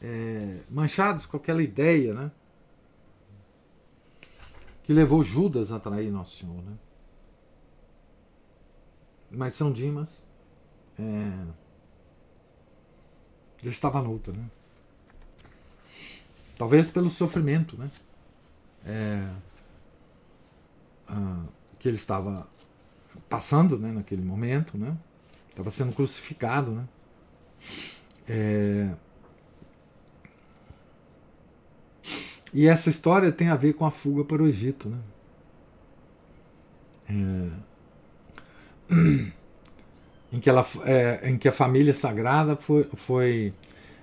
[0.00, 2.30] é, manchados com aquela ideia, né?
[4.84, 6.62] que levou Judas a trair Nosso Senhor.
[6.62, 6.78] Né?
[9.32, 10.22] Mas São Dimas
[10.96, 11.44] é,
[13.60, 14.32] já estava noutra.
[14.32, 14.48] Né?
[16.56, 17.90] Talvez pelo sofrimento né?
[18.86, 19.51] É,
[21.12, 21.44] ah,
[21.78, 22.48] que ele estava
[23.28, 24.76] passando né, naquele momento.
[24.76, 24.96] Né?
[25.50, 26.72] Estava sendo crucificado.
[26.72, 26.84] Né?
[28.28, 28.90] É,
[32.54, 34.88] E essa história tem a ver com a fuga para o Egito.
[34.88, 34.98] Né?
[38.90, 39.32] É,
[40.32, 43.54] em, que ela, é, em que a família sagrada foi, foi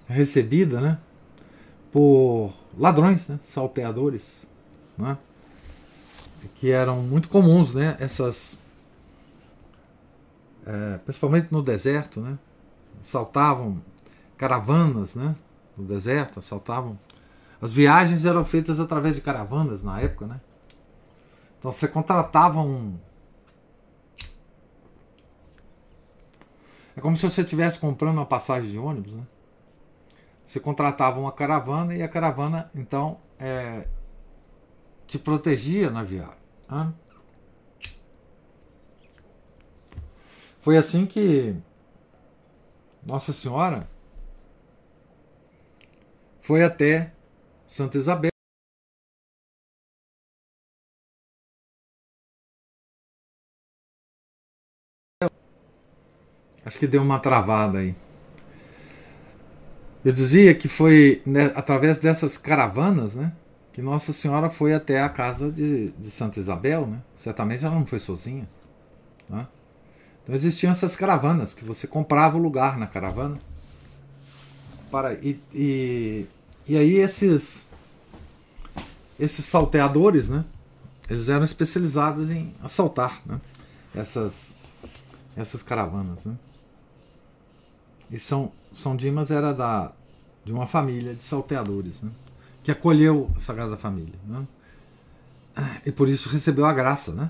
[0.07, 0.97] recebida né,
[1.91, 4.47] por ladrões, né, salteadores,
[4.97, 5.15] né,
[6.55, 8.57] que eram muito comuns, né, essas,
[10.65, 12.37] é, principalmente no deserto, né,
[13.01, 13.81] saltavam
[14.37, 15.35] caravanas né,
[15.77, 16.97] no deserto, assaltavam
[17.61, 20.39] as viagens eram feitas através de caravanas na época, né?
[21.57, 22.97] Então você contratava um.
[26.95, 29.23] É como se você estivesse comprando uma passagem de ônibus, né?
[30.45, 33.87] Você contratava uma caravana e a caravana, então, é,
[35.09, 36.37] te protegia na viagem.
[40.61, 41.55] Foi assim que
[43.01, 43.89] Nossa Senhora
[46.39, 47.11] foi até
[47.65, 48.29] Santa Isabel.
[56.63, 57.95] Acho que deu uma travada aí.
[60.05, 63.35] Eu dizia que foi né, através dessas caravanas, né,
[63.73, 67.01] que Nossa Senhora foi até a casa de, de Santa Isabel, né?
[67.15, 68.49] Certamente ela não foi sozinha,
[69.29, 69.47] né?
[70.23, 73.39] Então existiam essas caravanas que você comprava o lugar na caravana
[74.91, 76.25] para e, e
[76.67, 77.67] e aí esses
[79.19, 80.45] esses salteadores, né?
[81.09, 83.39] Eles eram especializados em assaltar, né?
[83.95, 84.55] Essas
[85.35, 86.35] essas caravanas, né?
[88.11, 89.93] E São São Dimas era da
[90.45, 92.11] de uma família de salteadores, né?
[92.63, 94.47] Que acolheu a Sagrada Família, né?
[95.85, 97.29] E por isso recebeu a graça, né?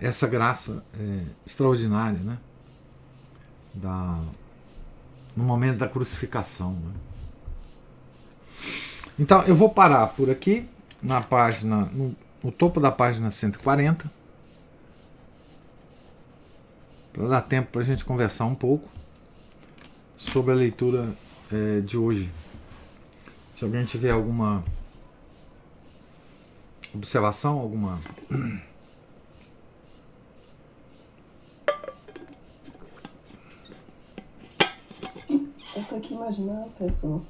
[0.00, 2.38] Essa graça é, extraordinária, né?
[3.74, 4.20] Da
[5.36, 6.92] no momento da crucificação, né?
[9.18, 10.68] Então eu vou parar por aqui,
[11.02, 14.10] na página, no, no topo da página 140,
[17.12, 18.88] para dar tempo para a gente conversar um pouco.
[20.18, 21.14] sobre a leitura
[21.52, 22.30] é, de hoje.
[23.58, 24.62] Se alguém tiver alguma
[26.94, 27.98] observação, alguma.
[35.30, 37.22] Eu estou aqui imaginando, pessoal,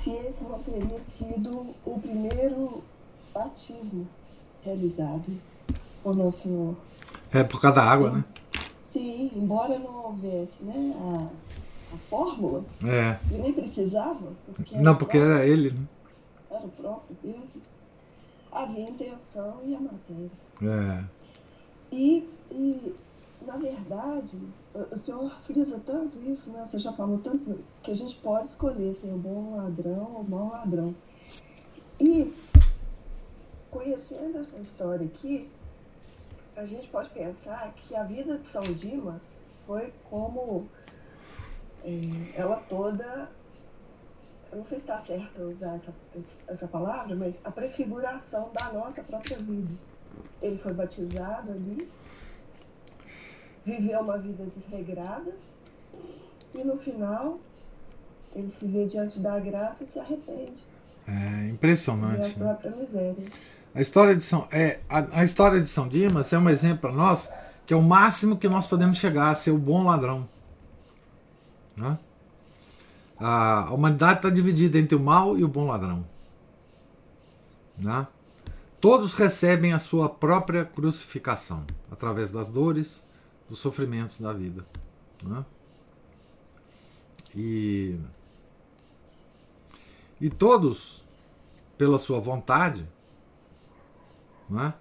[0.00, 2.84] se esse não teria sido o primeiro
[3.34, 4.06] batismo
[4.62, 5.32] realizado
[6.00, 6.76] por Nosso Senhor.
[7.32, 8.24] É por causa da água, né?
[8.84, 11.28] Sim, embora não houvesse né, a,
[11.92, 13.18] a fórmula, É.
[13.30, 15.86] e nem precisava, porque Não, porque próprio- era ele, né?
[16.50, 17.56] era o próprio Deus,
[18.50, 20.30] havia intenção e a matéria.
[20.62, 21.04] É.
[21.90, 22.94] E, e
[23.46, 24.38] na verdade,
[24.74, 26.64] o- senhor frisa tanto isso, né?
[26.64, 30.50] Você já falou tanto que a gente pode escolher ser um bom ladrão ou mau
[30.50, 30.94] ladrão.
[32.00, 32.32] E
[33.70, 35.50] conhecendo essa história aqui,
[36.56, 40.68] a gente pode pensar que a vida de São Dimas foi como
[41.84, 43.28] é, ela toda.
[44.50, 45.94] Eu não sei se está certo usar essa,
[46.46, 49.72] essa palavra, mas a prefiguração da nossa própria vida.
[50.42, 51.88] Ele foi batizado ali,
[53.64, 55.32] viveu uma vida desregrada
[56.54, 57.38] e no final
[58.34, 60.64] ele se vê diante da graça e se arrepende.
[61.06, 62.38] É Vê a impressionante.
[62.38, 62.44] né?
[62.44, 63.24] própria miséria.
[63.74, 66.92] A história de São, é, a, a história de São Dimas é um exemplo para
[66.92, 67.30] nós
[67.66, 70.26] que é o máximo que nós podemos chegar a ser o bom ladrão.
[71.76, 71.98] Né?
[73.18, 76.04] A, humanidade está dividida entre o mal e o bom ladrão.
[77.78, 78.06] Né?
[78.80, 83.04] Todos recebem a sua própria crucificação através das dores,
[83.48, 84.64] dos sofrimentos da vida.
[85.22, 85.44] Né?
[87.34, 87.98] E,
[90.20, 91.02] e todos,
[91.78, 92.86] pela sua vontade,
[94.48, 94.74] né?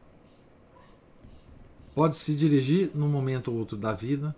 [1.94, 4.36] pode se dirigir num momento ou outro da vida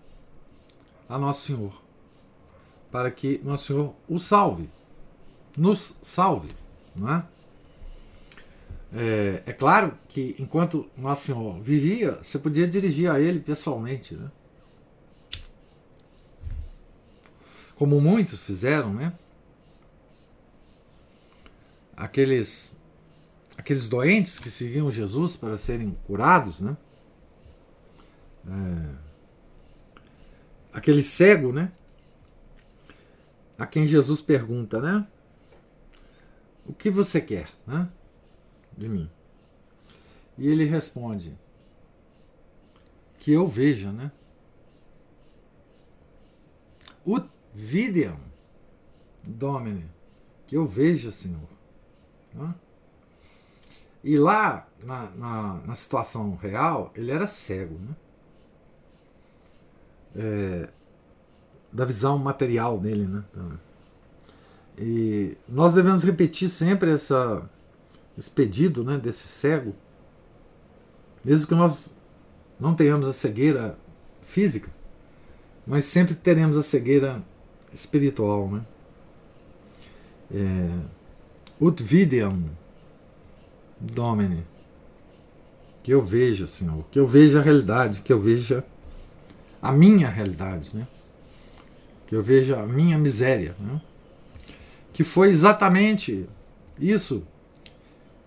[1.07, 1.82] a Nosso Senhor,
[2.93, 4.69] para que Nosso Senhor o salve,
[5.57, 6.49] nos salve.
[6.95, 7.25] Não é?
[8.93, 14.31] É, é claro que enquanto Nosso Senhor vivia, você podia dirigir a Ele pessoalmente, né?
[17.75, 19.11] como muitos fizeram, né?
[21.97, 22.77] Aqueles
[23.57, 26.77] aqueles doentes que seguiam Jesus para serem curados, né?
[28.47, 28.95] É,
[30.71, 31.71] aquele cego, né?
[33.57, 35.07] A quem Jesus pergunta, né?
[36.65, 37.89] O que você quer, né?
[38.77, 39.09] De mim.
[40.37, 41.37] E ele responde
[43.19, 44.11] que eu veja, né?
[47.05, 48.17] Ut videam
[49.23, 49.89] domine,
[50.47, 51.49] que eu veja, Senhor.
[52.33, 52.55] Né?
[54.03, 57.95] E lá, na, na, na situação real, ele era cego, né?
[60.15, 60.69] É,
[61.73, 63.23] da visão material dele, né?
[64.77, 67.49] E nós devemos repetir sempre essa,
[68.17, 69.75] esse pedido né, desse cego,
[71.25, 71.93] mesmo que nós
[72.59, 73.77] não tenhamos a cegueira
[74.21, 74.69] física,
[75.65, 77.21] mas sempre teremos a cegueira
[77.73, 78.65] espiritual, né?
[80.31, 80.69] É,
[81.59, 82.49] ut videam
[83.83, 84.45] Domine.
[85.83, 86.85] Que eu veja, Senhor.
[86.89, 88.01] Que eu veja a realidade.
[88.01, 88.63] Que eu veja
[89.61, 90.87] a minha realidade, né?
[92.13, 93.81] Que eu veja a minha miséria, né?
[94.93, 96.29] Que foi exatamente
[96.79, 97.25] isso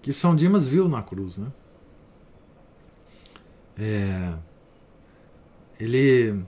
[0.03, 1.53] que São Dimas viu na cruz, né?
[3.79, 4.35] É,
[5.79, 6.45] ele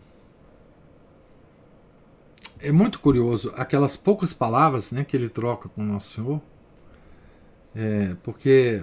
[2.59, 6.43] é muito curioso aquelas poucas palavras né, que ele troca com Nosso Senhor,
[7.72, 8.82] é, porque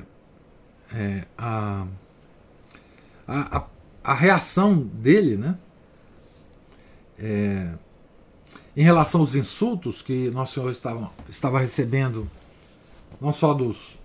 [0.93, 1.85] é, a,
[3.27, 3.67] a, a,
[4.01, 5.59] a, reação dele, né,
[7.19, 7.73] é,
[8.75, 12.29] em relação aos insultos que Nosso Senhor estava, estava recebendo,
[13.21, 13.97] não só dos,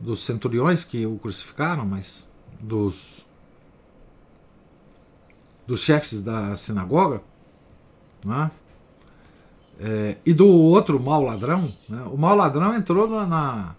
[0.00, 2.28] dos centuriões que o crucificaram, mas
[2.60, 3.24] dos,
[5.66, 7.22] dos chefes da sinagoga,
[8.24, 8.50] né?
[9.80, 12.02] É, e do outro mau ladrão, né?
[12.12, 13.74] o mau ladrão entrou na,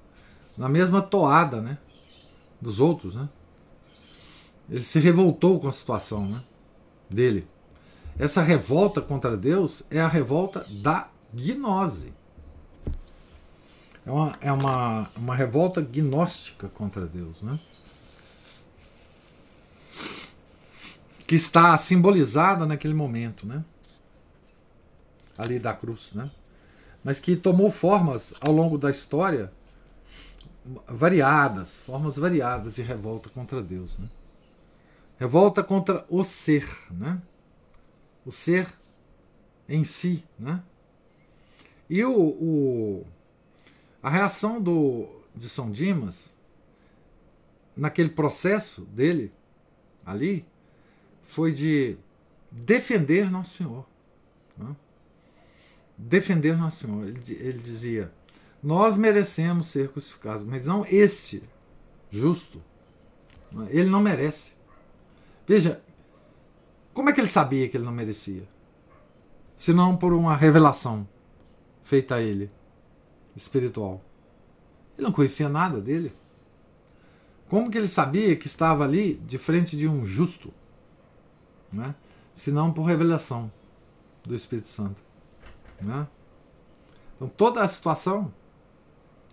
[0.57, 1.77] na mesma toada né?
[2.59, 3.15] dos outros.
[3.15, 3.29] Né?
[4.69, 6.43] Ele se revoltou com a situação né?
[7.09, 7.47] dele.
[8.17, 12.13] Essa revolta contra Deus é a revolta da gnose.
[14.05, 17.41] É uma, é uma, uma revolta gnóstica contra Deus.
[17.41, 17.57] Né?
[21.27, 23.45] Que está simbolizada naquele momento.
[23.45, 23.63] Né?
[25.37, 26.29] ali da cruz, né?
[27.03, 29.51] Mas que tomou formas ao longo da história
[30.87, 34.07] variadas, formas variadas de revolta contra Deus, né?
[35.17, 37.21] Revolta contra o ser, né?
[38.25, 38.67] O ser
[39.67, 40.63] em si, né?
[41.89, 43.05] E o, o
[44.01, 46.35] a reação do, de São Dimas
[47.75, 49.33] naquele processo dele
[50.05, 50.45] ali
[51.23, 51.97] foi de
[52.51, 53.85] defender Nosso Senhor.
[54.57, 54.75] Né?
[55.97, 57.07] Defender Nosso Senhor.
[57.07, 58.11] Ele, ele dizia:
[58.61, 61.41] Nós merecemos ser crucificados, mas não este
[62.11, 62.63] justo.
[63.51, 63.67] Né?
[63.71, 64.53] Ele não merece.
[65.47, 65.81] Veja,
[66.95, 68.47] como é que ele sabia que ele não merecia?
[69.53, 71.05] Senão por uma revelação
[71.83, 72.49] feita a ele,
[73.35, 74.01] espiritual.
[74.97, 76.15] Ele não conhecia nada dele.
[77.49, 80.53] Como que ele sabia que estava ali de frente de um justo?
[81.71, 81.93] Né?
[82.33, 83.51] Senão por revelação
[84.23, 85.03] do Espírito Santo.
[85.81, 86.07] Né?
[87.13, 88.33] Então toda a situação,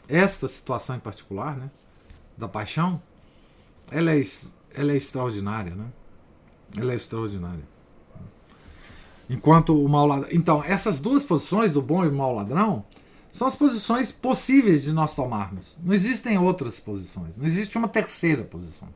[0.08, 1.70] esta situação em particular, né,
[2.36, 3.00] da paixão,
[3.88, 4.20] ela é,
[4.74, 5.76] ela é extraordinária.
[5.76, 5.86] Né?
[6.76, 7.64] Ela é extraordinária.
[9.28, 10.28] Enquanto o mau ladrão.
[10.32, 12.84] Então, essas duas posições do bom e do mau ladrão
[13.30, 15.78] são as posições possíveis de nós tomarmos.
[15.82, 17.36] Não existem outras posições.
[17.36, 18.88] Não existe uma terceira posição.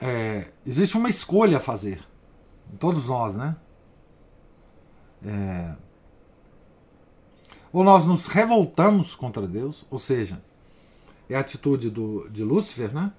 [0.00, 0.06] É?
[0.06, 2.00] É, existe uma escolha a fazer.
[2.78, 3.56] Todos nós, né?
[5.24, 5.74] É,
[7.72, 10.42] ou nós nos revoltamos contra Deus, ou seja,
[11.28, 13.12] é a atitude do, de Lúcifer, né?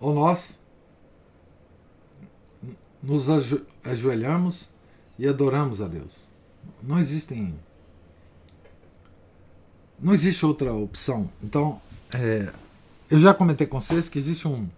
[0.00, 0.60] Ou nós
[3.02, 4.70] nos ajo ajoelhamos
[5.18, 6.16] e adoramos a Deus.
[6.82, 7.54] Não existem.
[9.98, 11.30] Não existe outra opção.
[11.42, 11.80] Então,
[12.14, 12.50] é,
[13.10, 14.68] eu já comentei com vocês que existe um.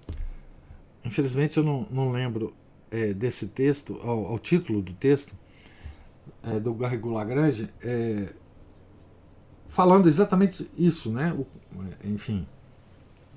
[1.04, 2.52] Infelizmente eu não, não lembro
[2.90, 5.34] é, desse texto, ao, ao, título do texto,
[6.42, 8.28] é, do Garrigou Lagrange, é,
[9.68, 11.32] falando exatamente isso, né?
[11.32, 11.46] O,
[12.04, 12.46] enfim,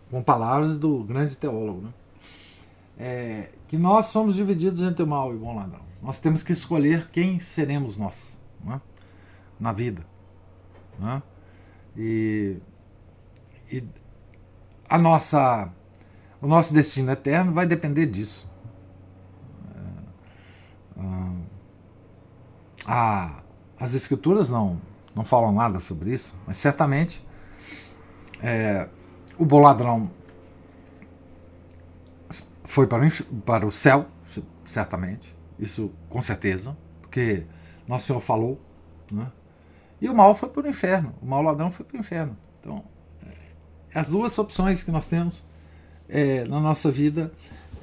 [0.10, 1.94] com palavras do grande teólogo, né?
[2.98, 5.82] É, que nós somos divididos entre o mal e o bom ladrão.
[6.02, 8.80] Nós temos que escolher quem seremos nós né?
[9.60, 10.06] na vida.
[10.98, 11.22] Né?
[11.98, 12.58] E,
[13.70, 13.84] e
[14.88, 15.70] a nossa,
[16.42, 18.48] o nosso destino eterno vai depender disso.
[20.98, 21.02] É,
[22.86, 23.42] ah,
[23.80, 24.80] as escrituras não,
[25.14, 27.26] não falam nada sobre isso, mas certamente
[28.42, 28.88] é,
[29.38, 30.10] o bom ladrão
[32.64, 34.08] foi para o, para o céu,
[34.64, 37.46] certamente, isso com certeza, porque
[37.88, 38.60] Nosso Senhor falou,
[39.12, 39.32] né?
[40.02, 42.38] e o mal foi para o inferno, o mau ladrão foi para o inferno.
[42.60, 42.84] Então,
[43.26, 45.44] é, as duas opções que nós temos
[46.10, 47.32] é, na nossa vida,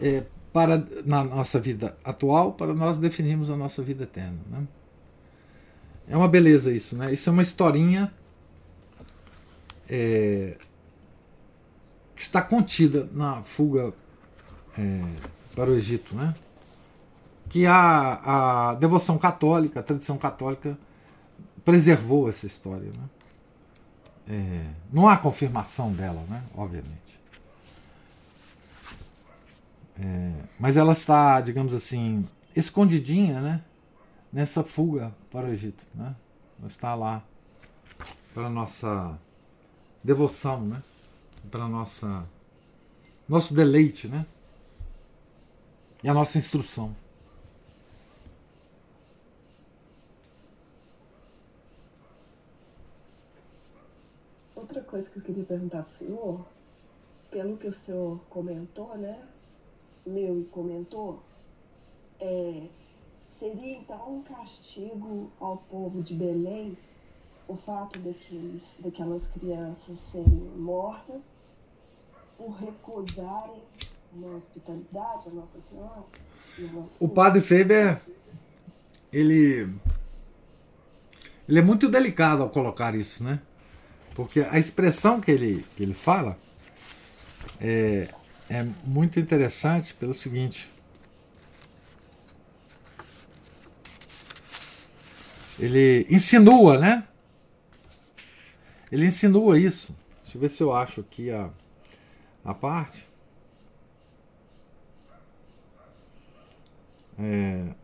[0.00, 4.38] é, para na nossa vida atual, para nós definirmos a nossa vida eterna.
[4.50, 4.66] Né?
[6.08, 7.12] É uma beleza isso, né?
[7.12, 8.12] Isso é uma historinha
[9.88, 10.56] é,
[12.22, 13.92] que está contida na fuga
[14.78, 15.02] é,
[15.56, 16.36] para o Egito, né?
[17.48, 20.78] Que a, a devoção católica, a tradição católica
[21.64, 23.08] preservou essa história, né?
[24.28, 26.44] É, não há confirmação dela, né?
[26.54, 27.20] Obviamente.
[29.98, 33.64] É, mas ela está, digamos assim, escondidinha, né?
[34.32, 36.14] Nessa fuga para o Egito, né?
[36.60, 37.20] Ela está lá
[38.32, 39.18] para a nossa
[40.04, 40.80] devoção, né?
[41.50, 42.28] Para nossa
[43.28, 44.26] nosso deleite, né?
[46.02, 46.94] E a nossa instrução.
[54.54, 56.46] Outra coisa que eu queria perguntar para o senhor,
[57.30, 59.26] pelo que o senhor comentou, né?
[60.06, 61.22] Leu e comentou,
[62.20, 62.68] é,
[63.20, 66.76] seria então um castigo ao povo de Belém
[67.48, 71.22] o fato daqueles, daquelas crianças serem mortas
[72.36, 73.62] por recusarem
[74.12, 76.02] uma hospitalidade a Nossa Senhora?
[77.00, 78.00] O padre Feber,
[79.12, 79.68] ele,
[81.48, 83.40] ele é muito delicado ao colocar isso, né?
[84.14, 86.38] Porque a expressão que ele, que ele fala
[87.60, 88.08] é,
[88.50, 90.68] é muito interessante pelo seguinte.
[95.58, 97.08] Ele insinua, né?
[98.92, 99.96] Ele insinua isso.
[100.20, 101.50] Deixa eu ver se eu acho aqui a,
[102.44, 103.06] a parte.
[107.18, 107.74] É,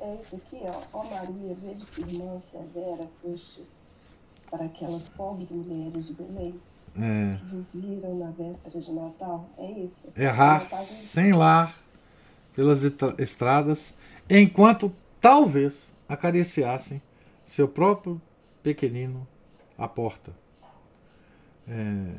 [0.00, 0.80] É isso aqui, ó.
[0.92, 3.98] Ó Maria, vede que irmã severa fostes
[4.48, 6.60] para aquelas pobres mulheres de Belém
[6.96, 7.36] é.
[7.36, 9.48] que vos viram na véspera de Natal.
[9.58, 10.12] É isso.
[10.16, 11.87] Errar sem lar
[12.58, 12.82] pelas
[13.18, 13.94] estradas,
[14.28, 14.90] enquanto
[15.20, 17.00] talvez acariciassem
[17.38, 18.20] seu próprio
[18.64, 19.24] pequenino
[19.78, 20.34] à porta.
[21.68, 22.14] É,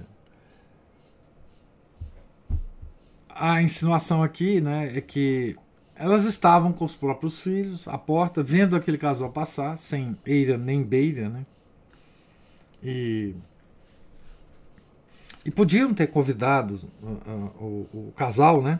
[3.27, 5.57] a insinuação aqui né, é que
[5.93, 10.81] elas estavam com os próprios filhos à porta, vendo aquele casal passar, sem eira nem
[10.81, 11.45] beira, né?
[12.81, 13.35] E,
[15.43, 18.79] e podiam ter convidado uh, uh, o, o, casal, né?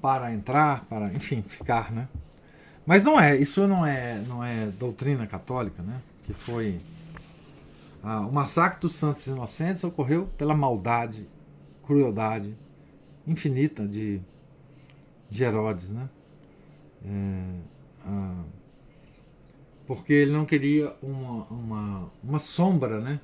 [0.00, 2.08] Para entrar, para, enfim, ficar, né?
[2.86, 6.00] Mas não é, isso não é, não é doutrina católica, né?
[6.24, 6.80] Que foi
[8.02, 11.26] ah, o massacre dos santos inocentes ocorreu pela maldade,
[11.84, 12.54] crueldade
[13.26, 14.20] infinita de,
[15.28, 16.08] de Herodes, né?
[17.04, 17.60] É,
[18.06, 18.44] ah,
[19.86, 23.20] porque ele não queria uma, uma, uma sombra, né?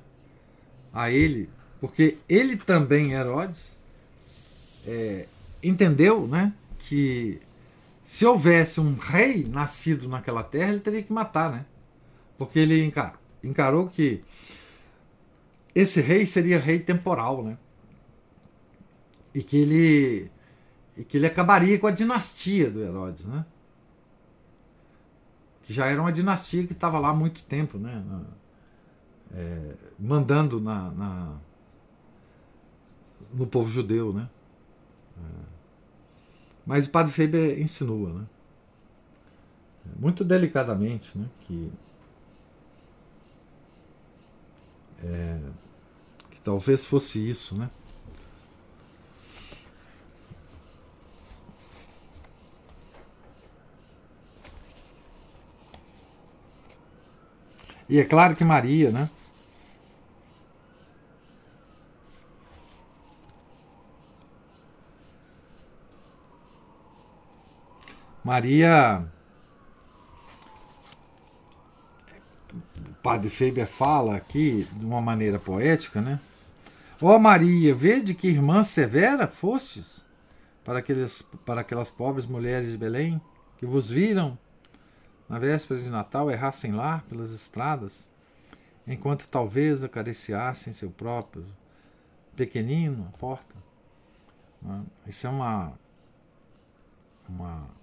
[0.93, 1.49] A ele,
[1.79, 3.79] porque ele também, Herodes,
[4.85, 5.27] é,
[5.61, 6.53] entendeu, né?
[6.87, 7.41] Que
[8.01, 11.65] se houvesse um rei nascido naquela terra, ele teria que matar, né?
[12.37, 14.21] Porque ele encarou, encarou que
[15.73, 17.57] esse rei seria rei temporal, né?
[19.33, 20.31] E que ele
[20.95, 23.45] e que ele acabaria com a dinastia do Herodes, né?
[25.63, 28.03] Que já era uma dinastia que estava lá há muito tempo, né?
[28.05, 28.21] Na,
[29.33, 31.37] é, mandando na, na,
[33.33, 34.29] no povo judeu, né?
[35.17, 35.52] É.
[36.65, 38.25] Mas o Padre Feber insinua, né?
[39.99, 41.25] Muito delicadamente, né?
[41.45, 41.71] Que
[45.03, 45.37] É,
[46.31, 47.69] que talvez fosse isso, né?
[57.89, 59.09] E é claro que Maria, né?
[68.23, 69.05] Maria
[73.01, 76.19] Padre Faber fala aqui de uma maneira poética, né?
[77.01, 80.05] Ó oh Maria, vede que irmã severa fostes
[80.63, 83.21] para, aqueles, para aquelas pobres mulheres de Belém
[83.57, 84.37] que vos viram
[85.27, 88.09] na véspera de Natal errar sem lar pelas estradas,
[88.87, 91.45] enquanto talvez acariciassem seu próprio
[92.37, 93.55] pequenino à porta.
[95.05, 95.73] Isso é uma,
[97.27, 97.82] uma.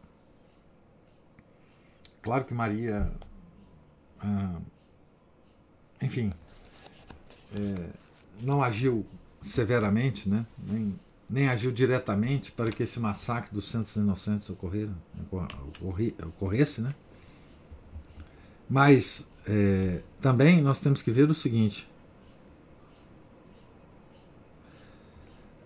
[2.23, 3.11] Claro que Maria.
[4.21, 4.61] Ah,
[6.03, 6.33] enfim,
[7.55, 7.91] é,
[8.41, 9.05] não agiu
[9.41, 10.47] severamente, né?
[10.59, 10.95] nem,
[11.29, 14.93] nem agiu diretamente para que esse massacre dos santos inocentes ocorrera,
[15.33, 16.95] ocorre, ocorresse, né?
[18.69, 21.89] Mas é, também nós temos que ver o seguinte: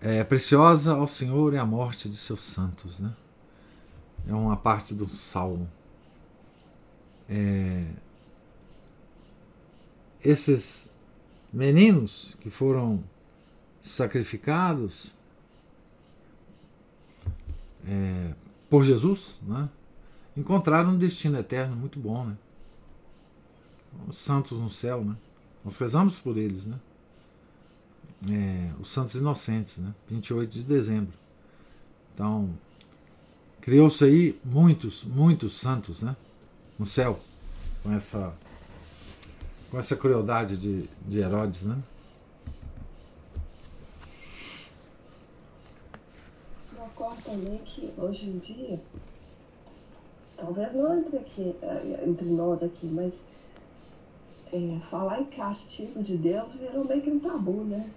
[0.01, 3.13] é preciosa ao Senhor é a morte de seus santos, né?
[4.27, 5.69] É uma parte do salmo.
[7.29, 7.85] É,
[10.23, 10.95] esses
[11.53, 13.03] meninos que foram
[13.81, 15.11] sacrificados
[17.85, 18.33] é,
[18.69, 19.69] por Jesus, né,
[20.35, 22.37] encontraram um destino eterno muito bom, né?
[24.07, 25.15] Os santos no céu, né?
[25.63, 26.79] Nós rezamos por eles, né?
[28.29, 29.93] É, os santos inocentes, né?
[30.09, 31.13] 28 de dezembro.
[32.13, 32.57] Então,
[33.61, 36.15] criou-se aí muitos, muitos santos, né?
[36.77, 37.19] No céu,
[37.83, 38.33] com essa
[39.71, 41.77] com essa crueldade de, de Herodes, né?
[46.77, 48.79] Eu ocorre também que hoje em dia,
[50.37, 53.25] talvez não entre, aqui, eh, entre nós aqui, mas
[54.53, 57.89] é, falar em castigo de Deus virou meio que um tabu, né?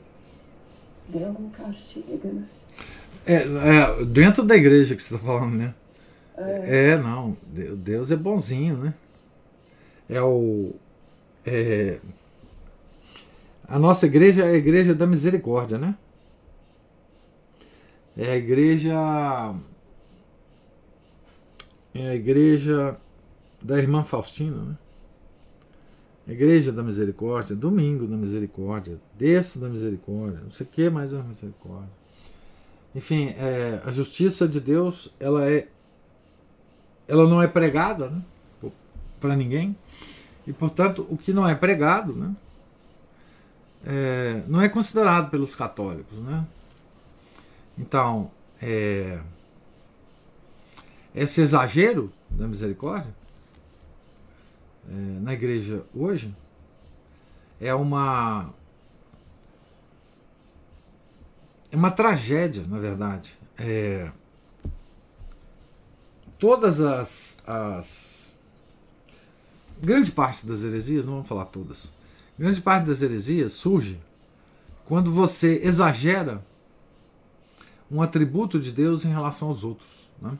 [1.08, 2.46] Deus não castiga, né?
[3.24, 5.74] É, é dentro da igreja que você está falando, né?
[6.38, 6.90] É.
[6.90, 7.36] é, não,
[7.84, 8.94] Deus é bonzinho, né?
[10.08, 10.72] É o,
[11.44, 11.98] é,
[13.66, 15.96] a nossa igreja é a igreja da misericórdia, né?
[18.16, 18.94] É a igreja.
[21.94, 22.96] É a igreja
[23.60, 24.78] da irmã Faustina, né?
[26.26, 31.22] Igreja da Misericórdia, Domingo da Misericórdia, Terço da Misericórdia, não sei o que mais da
[31.22, 31.90] Misericórdia.
[32.94, 35.68] Enfim, é, a justiça de Deus, ela é,
[37.08, 38.22] ela não é pregada, né,
[39.18, 39.76] para ninguém.
[40.46, 42.36] E, portanto, o que não é pregado né,
[43.84, 46.18] é, não é considerado pelos católicos.
[46.18, 46.46] Né?
[47.78, 48.30] Então,
[48.60, 49.20] é,
[51.14, 53.14] esse exagero da misericórdia
[54.88, 56.34] é, na igreja hoje
[57.60, 58.52] é uma
[61.70, 63.34] é uma tragédia, na verdade.
[63.58, 64.10] É,
[66.38, 68.36] todas as, as
[69.80, 71.92] grande parte das heresias, não vamos falar todas,
[72.38, 74.00] grande parte das heresias surge
[74.86, 76.42] quando você exagera
[77.90, 79.88] um atributo de Deus em relação aos outros.
[80.20, 80.38] Né?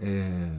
[0.00, 0.58] É...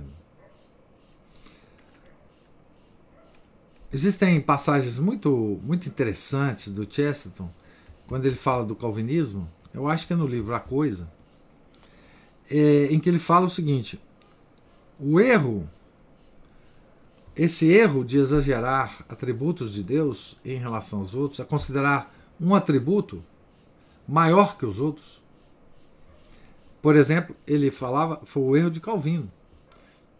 [3.91, 7.49] Existem passagens muito, muito interessantes do Chesterton,
[8.07, 11.11] quando ele fala do calvinismo, eu acho que é no livro A Coisa,
[12.49, 13.99] é, em que ele fala o seguinte:
[14.99, 15.67] o erro,
[17.35, 23.23] esse erro de exagerar atributos de Deus em relação aos outros, a considerar um atributo
[24.07, 25.21] maior que os outros.
[26.81, 29.31] Por exemplo, ele falava, foi o erro de Calvino,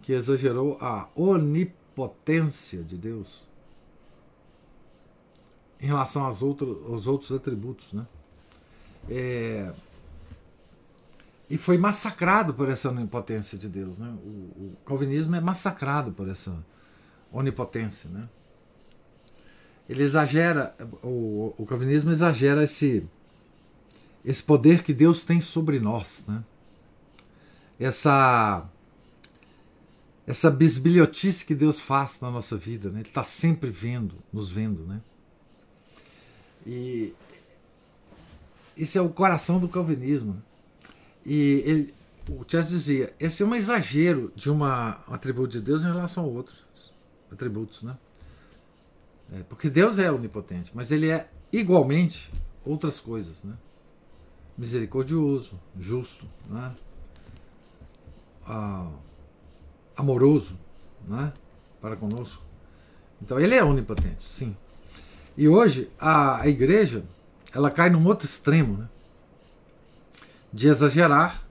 [0.02, 3.44] que exagerou a onipotência de Deus
[5.82, 7.92] em relação aos outros, aos outros atributos.
[7.92, 8.08] Né?
[9.10, 9.74] É,
[11.54, 14.00] e foi massacrado por essa onipotência de Deus.
[14.00, 14.08] Né?
[14.24, 16.52] O, o, calvinismo é massacrado por essa
[17.32, 18.10] onipotência.
[18.10, 18.28] Né?
[19.88, 23.08] Ele exagera, o, o calvinismo exagera esse,
[24.26, 26.24] esse poder que Deus tem sobre nós.
[26.28, 26.44] Né?
[27.80, 28.68] Essa
[30.26, 33.02] essa bisbilhotice que Deus faz na nossa vida, né?
[33.02, 35.02] Ele está sempre vendo, nos vendo, né?
[36.66, 37.14] E
[38.76, 40.42] isso é o coração do calvinismo.
[41.26, 41.94] E ele,
[42.30, 46.24] o Chess dizia: esse é um exagero de uma, um atributo de Deus em relação
[46.24, 46.66] a outros
[47.32, 47.98] atributos, né?
[49.32, 52.32] É, porque Deus é onipotente, mas ele é igualmente
[52.66, 53.56] outras coisas, né?
[54.58, 56.76] Misericordioso, justo, né?
[58.46, 58.92] Ah,
[59.96, 60.60] amoroso,
[61.08, 61.34] né?
[61.82, 62.44] Para conosco.
[63.22, 64.56] Então ele é onipotente, sim.
[65.36, 67.04] E hoje a, a igreja
[67.54, 68.90] ela cai num outro extremo, né?
[70.54, 71.44] De exagerar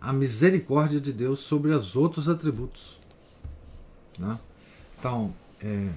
[0.00, 2.98] a misericórdia de Deus sobre os outros atributos.
[4.18, 4.38] Né?
[4.98, 5.90] Então, é,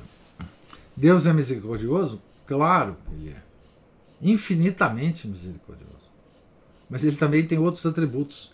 [0.97, 2.19] Deus é misericordioso?
[2.47, 3.43] Claro, ele é.
[4.21, 5.99] Infinitamente misericordioso.
[6.89, 8.51] Mas ele também tem outros atributos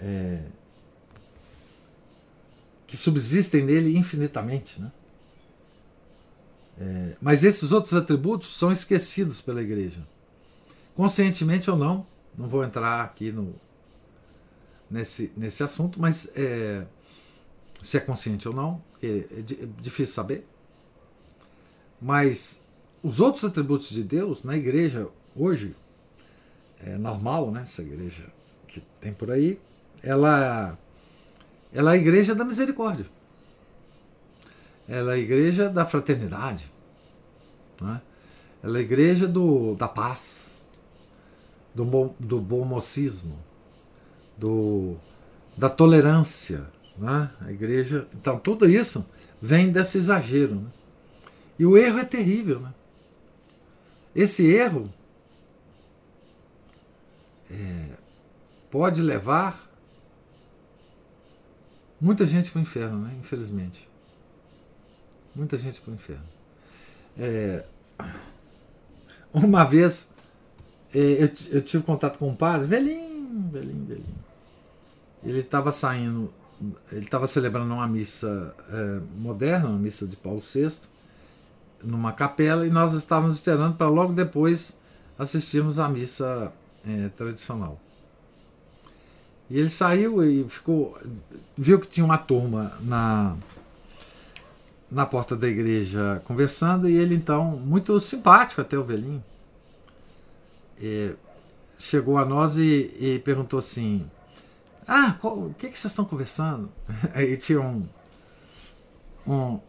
[0.00, 0.44] é,
[2.86, 4.80] que subsistem nele infinitamente.
[4.80, 4.92] Né?
[6.78, 10.00] É, mas esses outros atributos são esquecidos pela igreja.
[10.96, 12.04] Conscientemente ou não,
[12.36, 13.54] não vou entrar aqui no,
[14.90, 16.86] nesse, nesse assunto, mas é,
[17.82, 20.46] se é consciente ou não, é, é difícil saber.
[22.00, 22.68] Mas
[23.02, 25.74] os outros atributos de Deus na igreja hoje,
[26.80, 27.62] é normal, né?
[27.62, 28.24] Essa igreja
[28.66, 29.60] que tem por aí,
[30.02, 30.76] ela,
[31.72, 33.06] ela é a igreja da misericórdia.
[34.88, 36.70] Ela é a igreja da fraternidade.
[37.80, 38.00] Né?
[38.62, 40.49] Ela é a igreja do, da paz,
[41.74, 43.38] do, bom, do bom mocismo,
[44.36, 44.96] do,
[45.56, 46.66] da tolerância.
[46.98, 47.30] Né?
[47.42, 48.08] A igreja.
[48.14, 49.08] Então, tudo isso
[49.40, 50.56] vem desse exagero.
[50.56, 50.70] Né?
[51.58, 52.60] E o erro é terrível.
[52.60, 52.74] Né?
[54.14, 54.88] Esse erro
[57.50, 57.86] é,
[58.70, 59.68] pode levar
[62.00, 63.16] muita gente para o inferno, né?
[63.20, 63.90] infelizmente
[65.34, 66.24] muita gente para o inferno.
[67.18, 67.64] É,
[69.32, 70.08] uma vez
[70.92, 74.30] eu, eu, tive contato com um padre, velhinho, velhinho, velhinho.
[75.22, 76.32] Ele estava saindo,
[76.90, 80.72] ele estava celebrando uma missa é, moderna, uma missa de Paulo VI,
[81.84, 84.76] numa capela, e nós estávamos esperando para logo depois
[85.18, 86.52] assistirmos à missa
[86.86, 87.80] é, tradicional.
[89.48, 90.96] E ele saiu e ficou,
[91.56, 93.36] viu que tinha uma turma na
[94.90, 99.22] na porta da igreja conversando e ele então, muito simpático até o velhinho,
[101.78, 104.10] chegou a nós e, e perguntou assim:
[104.86, 106.70] Ah, qual, o que, que vocês estão conversando?
[107.14, 107.88] Aí tinha um,
[109.26, 109.60] um,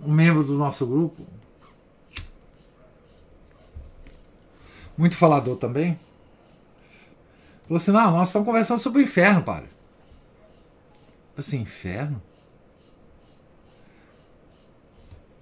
[0.00, 1.26] um membro do nosso grupo,
[4.96, 5.98] muito falador também,
[7.66, 9.70] falou assim: Não, nós estamos conversando sobre o inferno, padre.
[11.36, 12.20] Assim, inferno?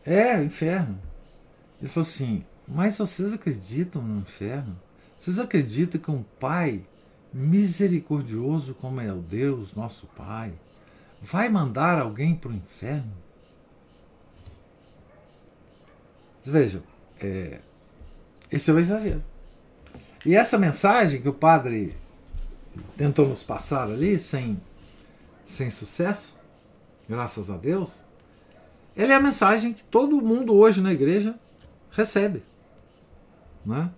[0.04, 1.00] É, inferno.
[1.80, 4.80] Ele falou assim: Mas vocês acreditam no inferno?
[5.18, 6.84] Vocês acreditam que um Pai
[7.32, 10.52] misericordioso como é o Deus, nosso Pai,
[11.22, 13.12] vai mandar alguém para o inferno?
[16.44, 16.82] Vejam,
[17.20, 17.60] é,
[18.50, 19.22] esse é o exagero.
[20.24, 21.94] E essa mensagem que o padre
[22.96, 24.60] tentou nos passar ali, sem,
[25.44, 26.36] sem sucesso,
[27.08, 28.00] graças a Deus,
[28.96, 31.38] ela é a mensagem que todo mundo hoje na igreja
[31.90, 32.42] recebe.
[33.66, 33.90] Né?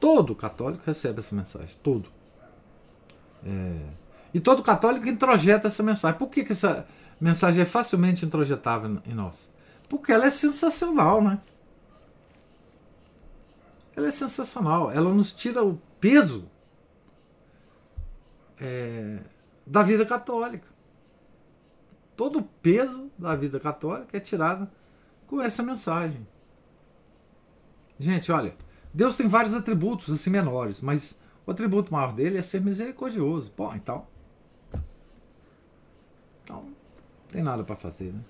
[0.00, 2.08] Todo católico recebe essa mensagem, todo.
[3.44, 3.90] É,
[4.32, 6.18] E todo católico introjeta essa mensagem.
[6.18, 6.86] Por que, que essa
[7.20, 9.50] mensagem é facilmente introjetável em nós?
[9.88, 11.40] Porque ela é sensacional, né?
[13.94, 14.90] Ela é sensacional.
[14.90, 16.48] Ela nos tira o peso
[18.58, 19.18] é,
[19.66, 20.66] da vida católica.
[22.16, 24.68] Todo o peso da vida católica é tirado
[25.26, 26.26] com essa mensagem.
[27.98, 28.54] Gente, olha,
[28.92, 31.16] Deus tem vários atributos assim menores, mas
[31.46, 33.52] o atributo maior dele é ser misericordioso.
[33.56, 34.06] Bom, então.
[36.44, 36.72] Então, não
[37.30, 38.20] tem nada para fazer, né?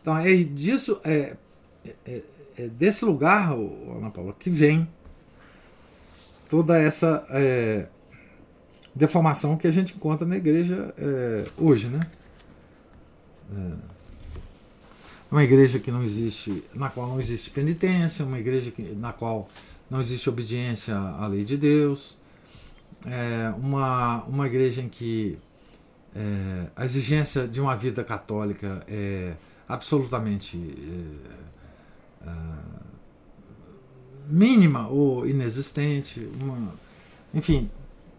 [0.00, 1.36] Então, é disso, é,
[2.06, 2.22] é,
[2.56, 4.88] é desse lugar, Ana Paula, que vem
[6.48, 7.88] toda essa é,
[8.94, 12.00] deformação que a gente encontra na igreja é, hoje, né?
[13.52, 19.12] É uma igreja que não existe, na qual não existe penitência, uma igreja que, na
[19.12, 19.48] qual
[19.90, 22.16] não existe obediência à lei de Deus,
[23.06, 25.38] é uma, uma igreja em que
[26.14, 29.34] é, a exigência de uma vida católica é
[29.68, 30.56] absolutamente
[32.24, 32.32] é, é,
[34.26, 36.28] mínima ou inexistente.
[36.42, 36.74] Uma,
[37.34, 37.70] enfim,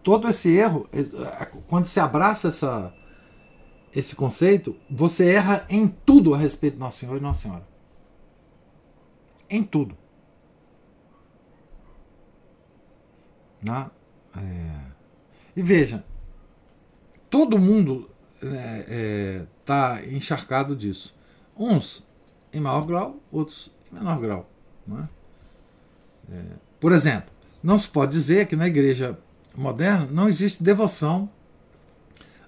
[0.04, 2.94] todo esse erro, é, quando se abraça essa,
[3.94, 7.68] esse conceito, você erra em tudo a respeito de Nosso Senhor e Nossa Senhora.
[9.50, 9.98] Em tudo.
[13.70, 13.92] Né?
[14.38, 14.98] É...
[15.56, 16.04] E veja,
[17.30, 21.16] todo mundo está né, é, tá encharcado disso.
[21.58, 22.06] Uns
[22.54, 24.50] em maior grau, outros em menor grau.
[24.86, 25.10] Né?
[26.32, 26.44] É,
[26.80, 27.32] por exemplo,
[27.64, 29.18] não se pode dizer que na igreja
[29.56, 31.30] moderna não existe devoção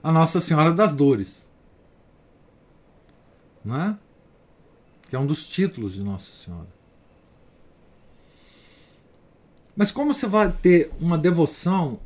[0.04, 1.50] a Nossa Senhora das Dores.
[3.64, 3.98] Não é?
[5.10, 6.79] Que é um dos títulos de Nossa Senhora.
[9.80, 12.02] Mas como você vai ter uma devoção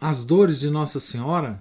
[0.00, 1.60] às dores de Nossa Senhora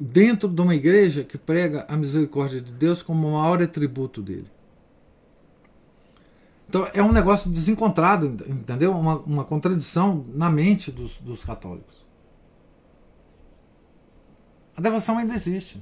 [0.00, 4.50] dentro de uma igreja que prega a misericórdia de Deus como o maior atributo dele?
[6.68, 8.90] Então é um negócio desencontrado, entendeu?
[8.90, 12.04] Uma, uma contradição na mente dos, dos católicos.
[14.76, 15.80] A devoção ainda existe.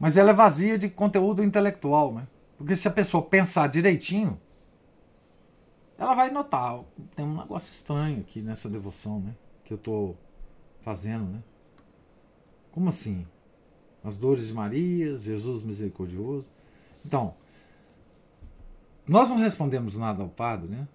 [0.00, 2.26] Mas ela é vazia de conteúdo intelectual, né?
[2.58, 4.36] Porque se a pessoa pensar direitinho,
[6.04, 6.80] ela vai notar,
[7.16, 9.34] tem um negócio estranho aqui nessa devoção, né?
[9.64, 10.16] Que eu estou
[10.82, 11.42] fazendo, né?
[12.70, 13.26] Como assim?
[14.02, 16.44] As dores de Maria, Jesus misericordioso.
[17.04, 17.34] Então,
[19.06, 20.88] nós não respondemos nada ao padre, né?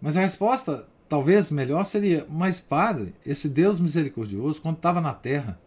[0.00, 5.60] Mas a resposta, talvez melhor, seria: Mas, padre, esse Deus misericordioso, quando estava na terra,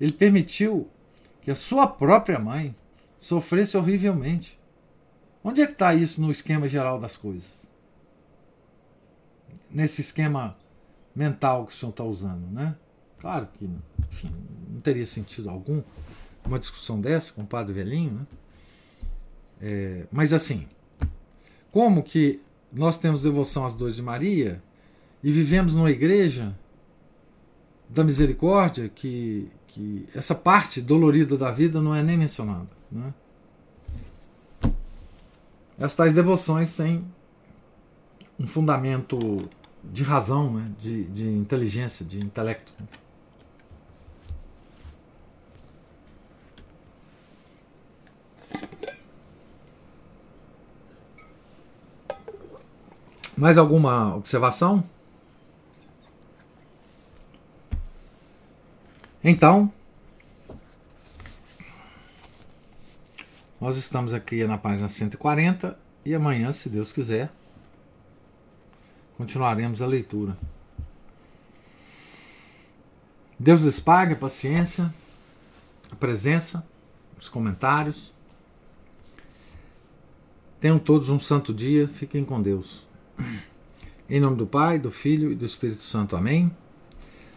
[0.00, 0.88] ele permitiu
[1.42, 2.74] que a sua própria mãe
[3.18, 4.59] sofresse horrivelmente.
[5.42, 7.66] Onde é que está isso no esquema geral das coisas?
[9.70, 10.56] Nesse esquema
[11.14, 12.76] mental que o senhor está usando, né?
[13.18, 13.68] Claro que
[14.10, 14.32] enfim,
[14.68, 15.82] não teria sentido algum
[16.44, 18.26] uma discussão dessa com o padre velhinho, né?
[19.62, 20.66] É, mas assim,
[21.70, 22.40] como que
[22.72, 24.62] nós temos devoção às dores de Maria
[25.22, 26.56] e vivemos numa igreja
[27.88, 32.68] da misericórdia que, que essa parte dolorida da vida não é nem mencionada.
[32.90, 33.12] Né?
[35.80, 37.02] As tais devoções sem
[38.38, 39.18] um fundamento
[39.82, 40.70] de razão, né?
[40.78, 42.70] de, de inteligência, de intelecto.
[53.34, 54.84] Mais alguma observação?
[59.24, 59.72] Então,
[63.60, 67.30] nós estamos aqui na página 140 e amanhã, se Deus quiser,
[69.18, 70.36] continuaremos a leitura.
[73.38, 74.92] Deus lhes pague a paciência,
[75.90, 76.66] a presença,
[77.18, 78.12] os comentários.
[80.58, 82.86] Tenham todos um santo dia, fiquem com Deus.
[84.08, 86.16] Em nome do Pai, do Filho e do Espírito Santo.
[86.16, 86.50] Amém.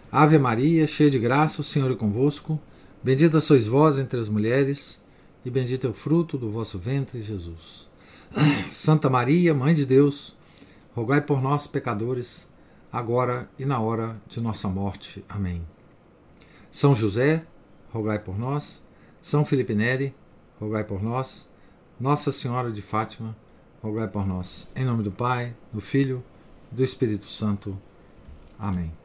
[0.10, 2.60] Ave Maria, cheia de graça, o Senhor é convosco.
[3.04, 5.03] Bendita sois vós entre as mulheres,
[5.46, 7.88] e bendito é o fruto do vosso ventre, Jesus.
[8.72, 10.36] Santa Maria, Mãe de Deus,
[10.96, 12.50] rogai por nós, pecadores,
[12.92, 15.24] agora e na hora de nossa morte.
[15.28, 15.66] Amém.
[16.72, 17.46] São José,
[17.92, 18.82] rogai por nós.
[19.22, 20.14] São Felipe Neri,
[20.60, 21.50] rogai por nós.
[22.00, 23.36] Nossa Senhora de Fátima,
[23.82, 24.68] rogai por nós.
[24.76, 26.24] Em nome do Pai, do Filho
[26.72, 27.78] do Espírito Santo.
[28.58, 29.03] Amém.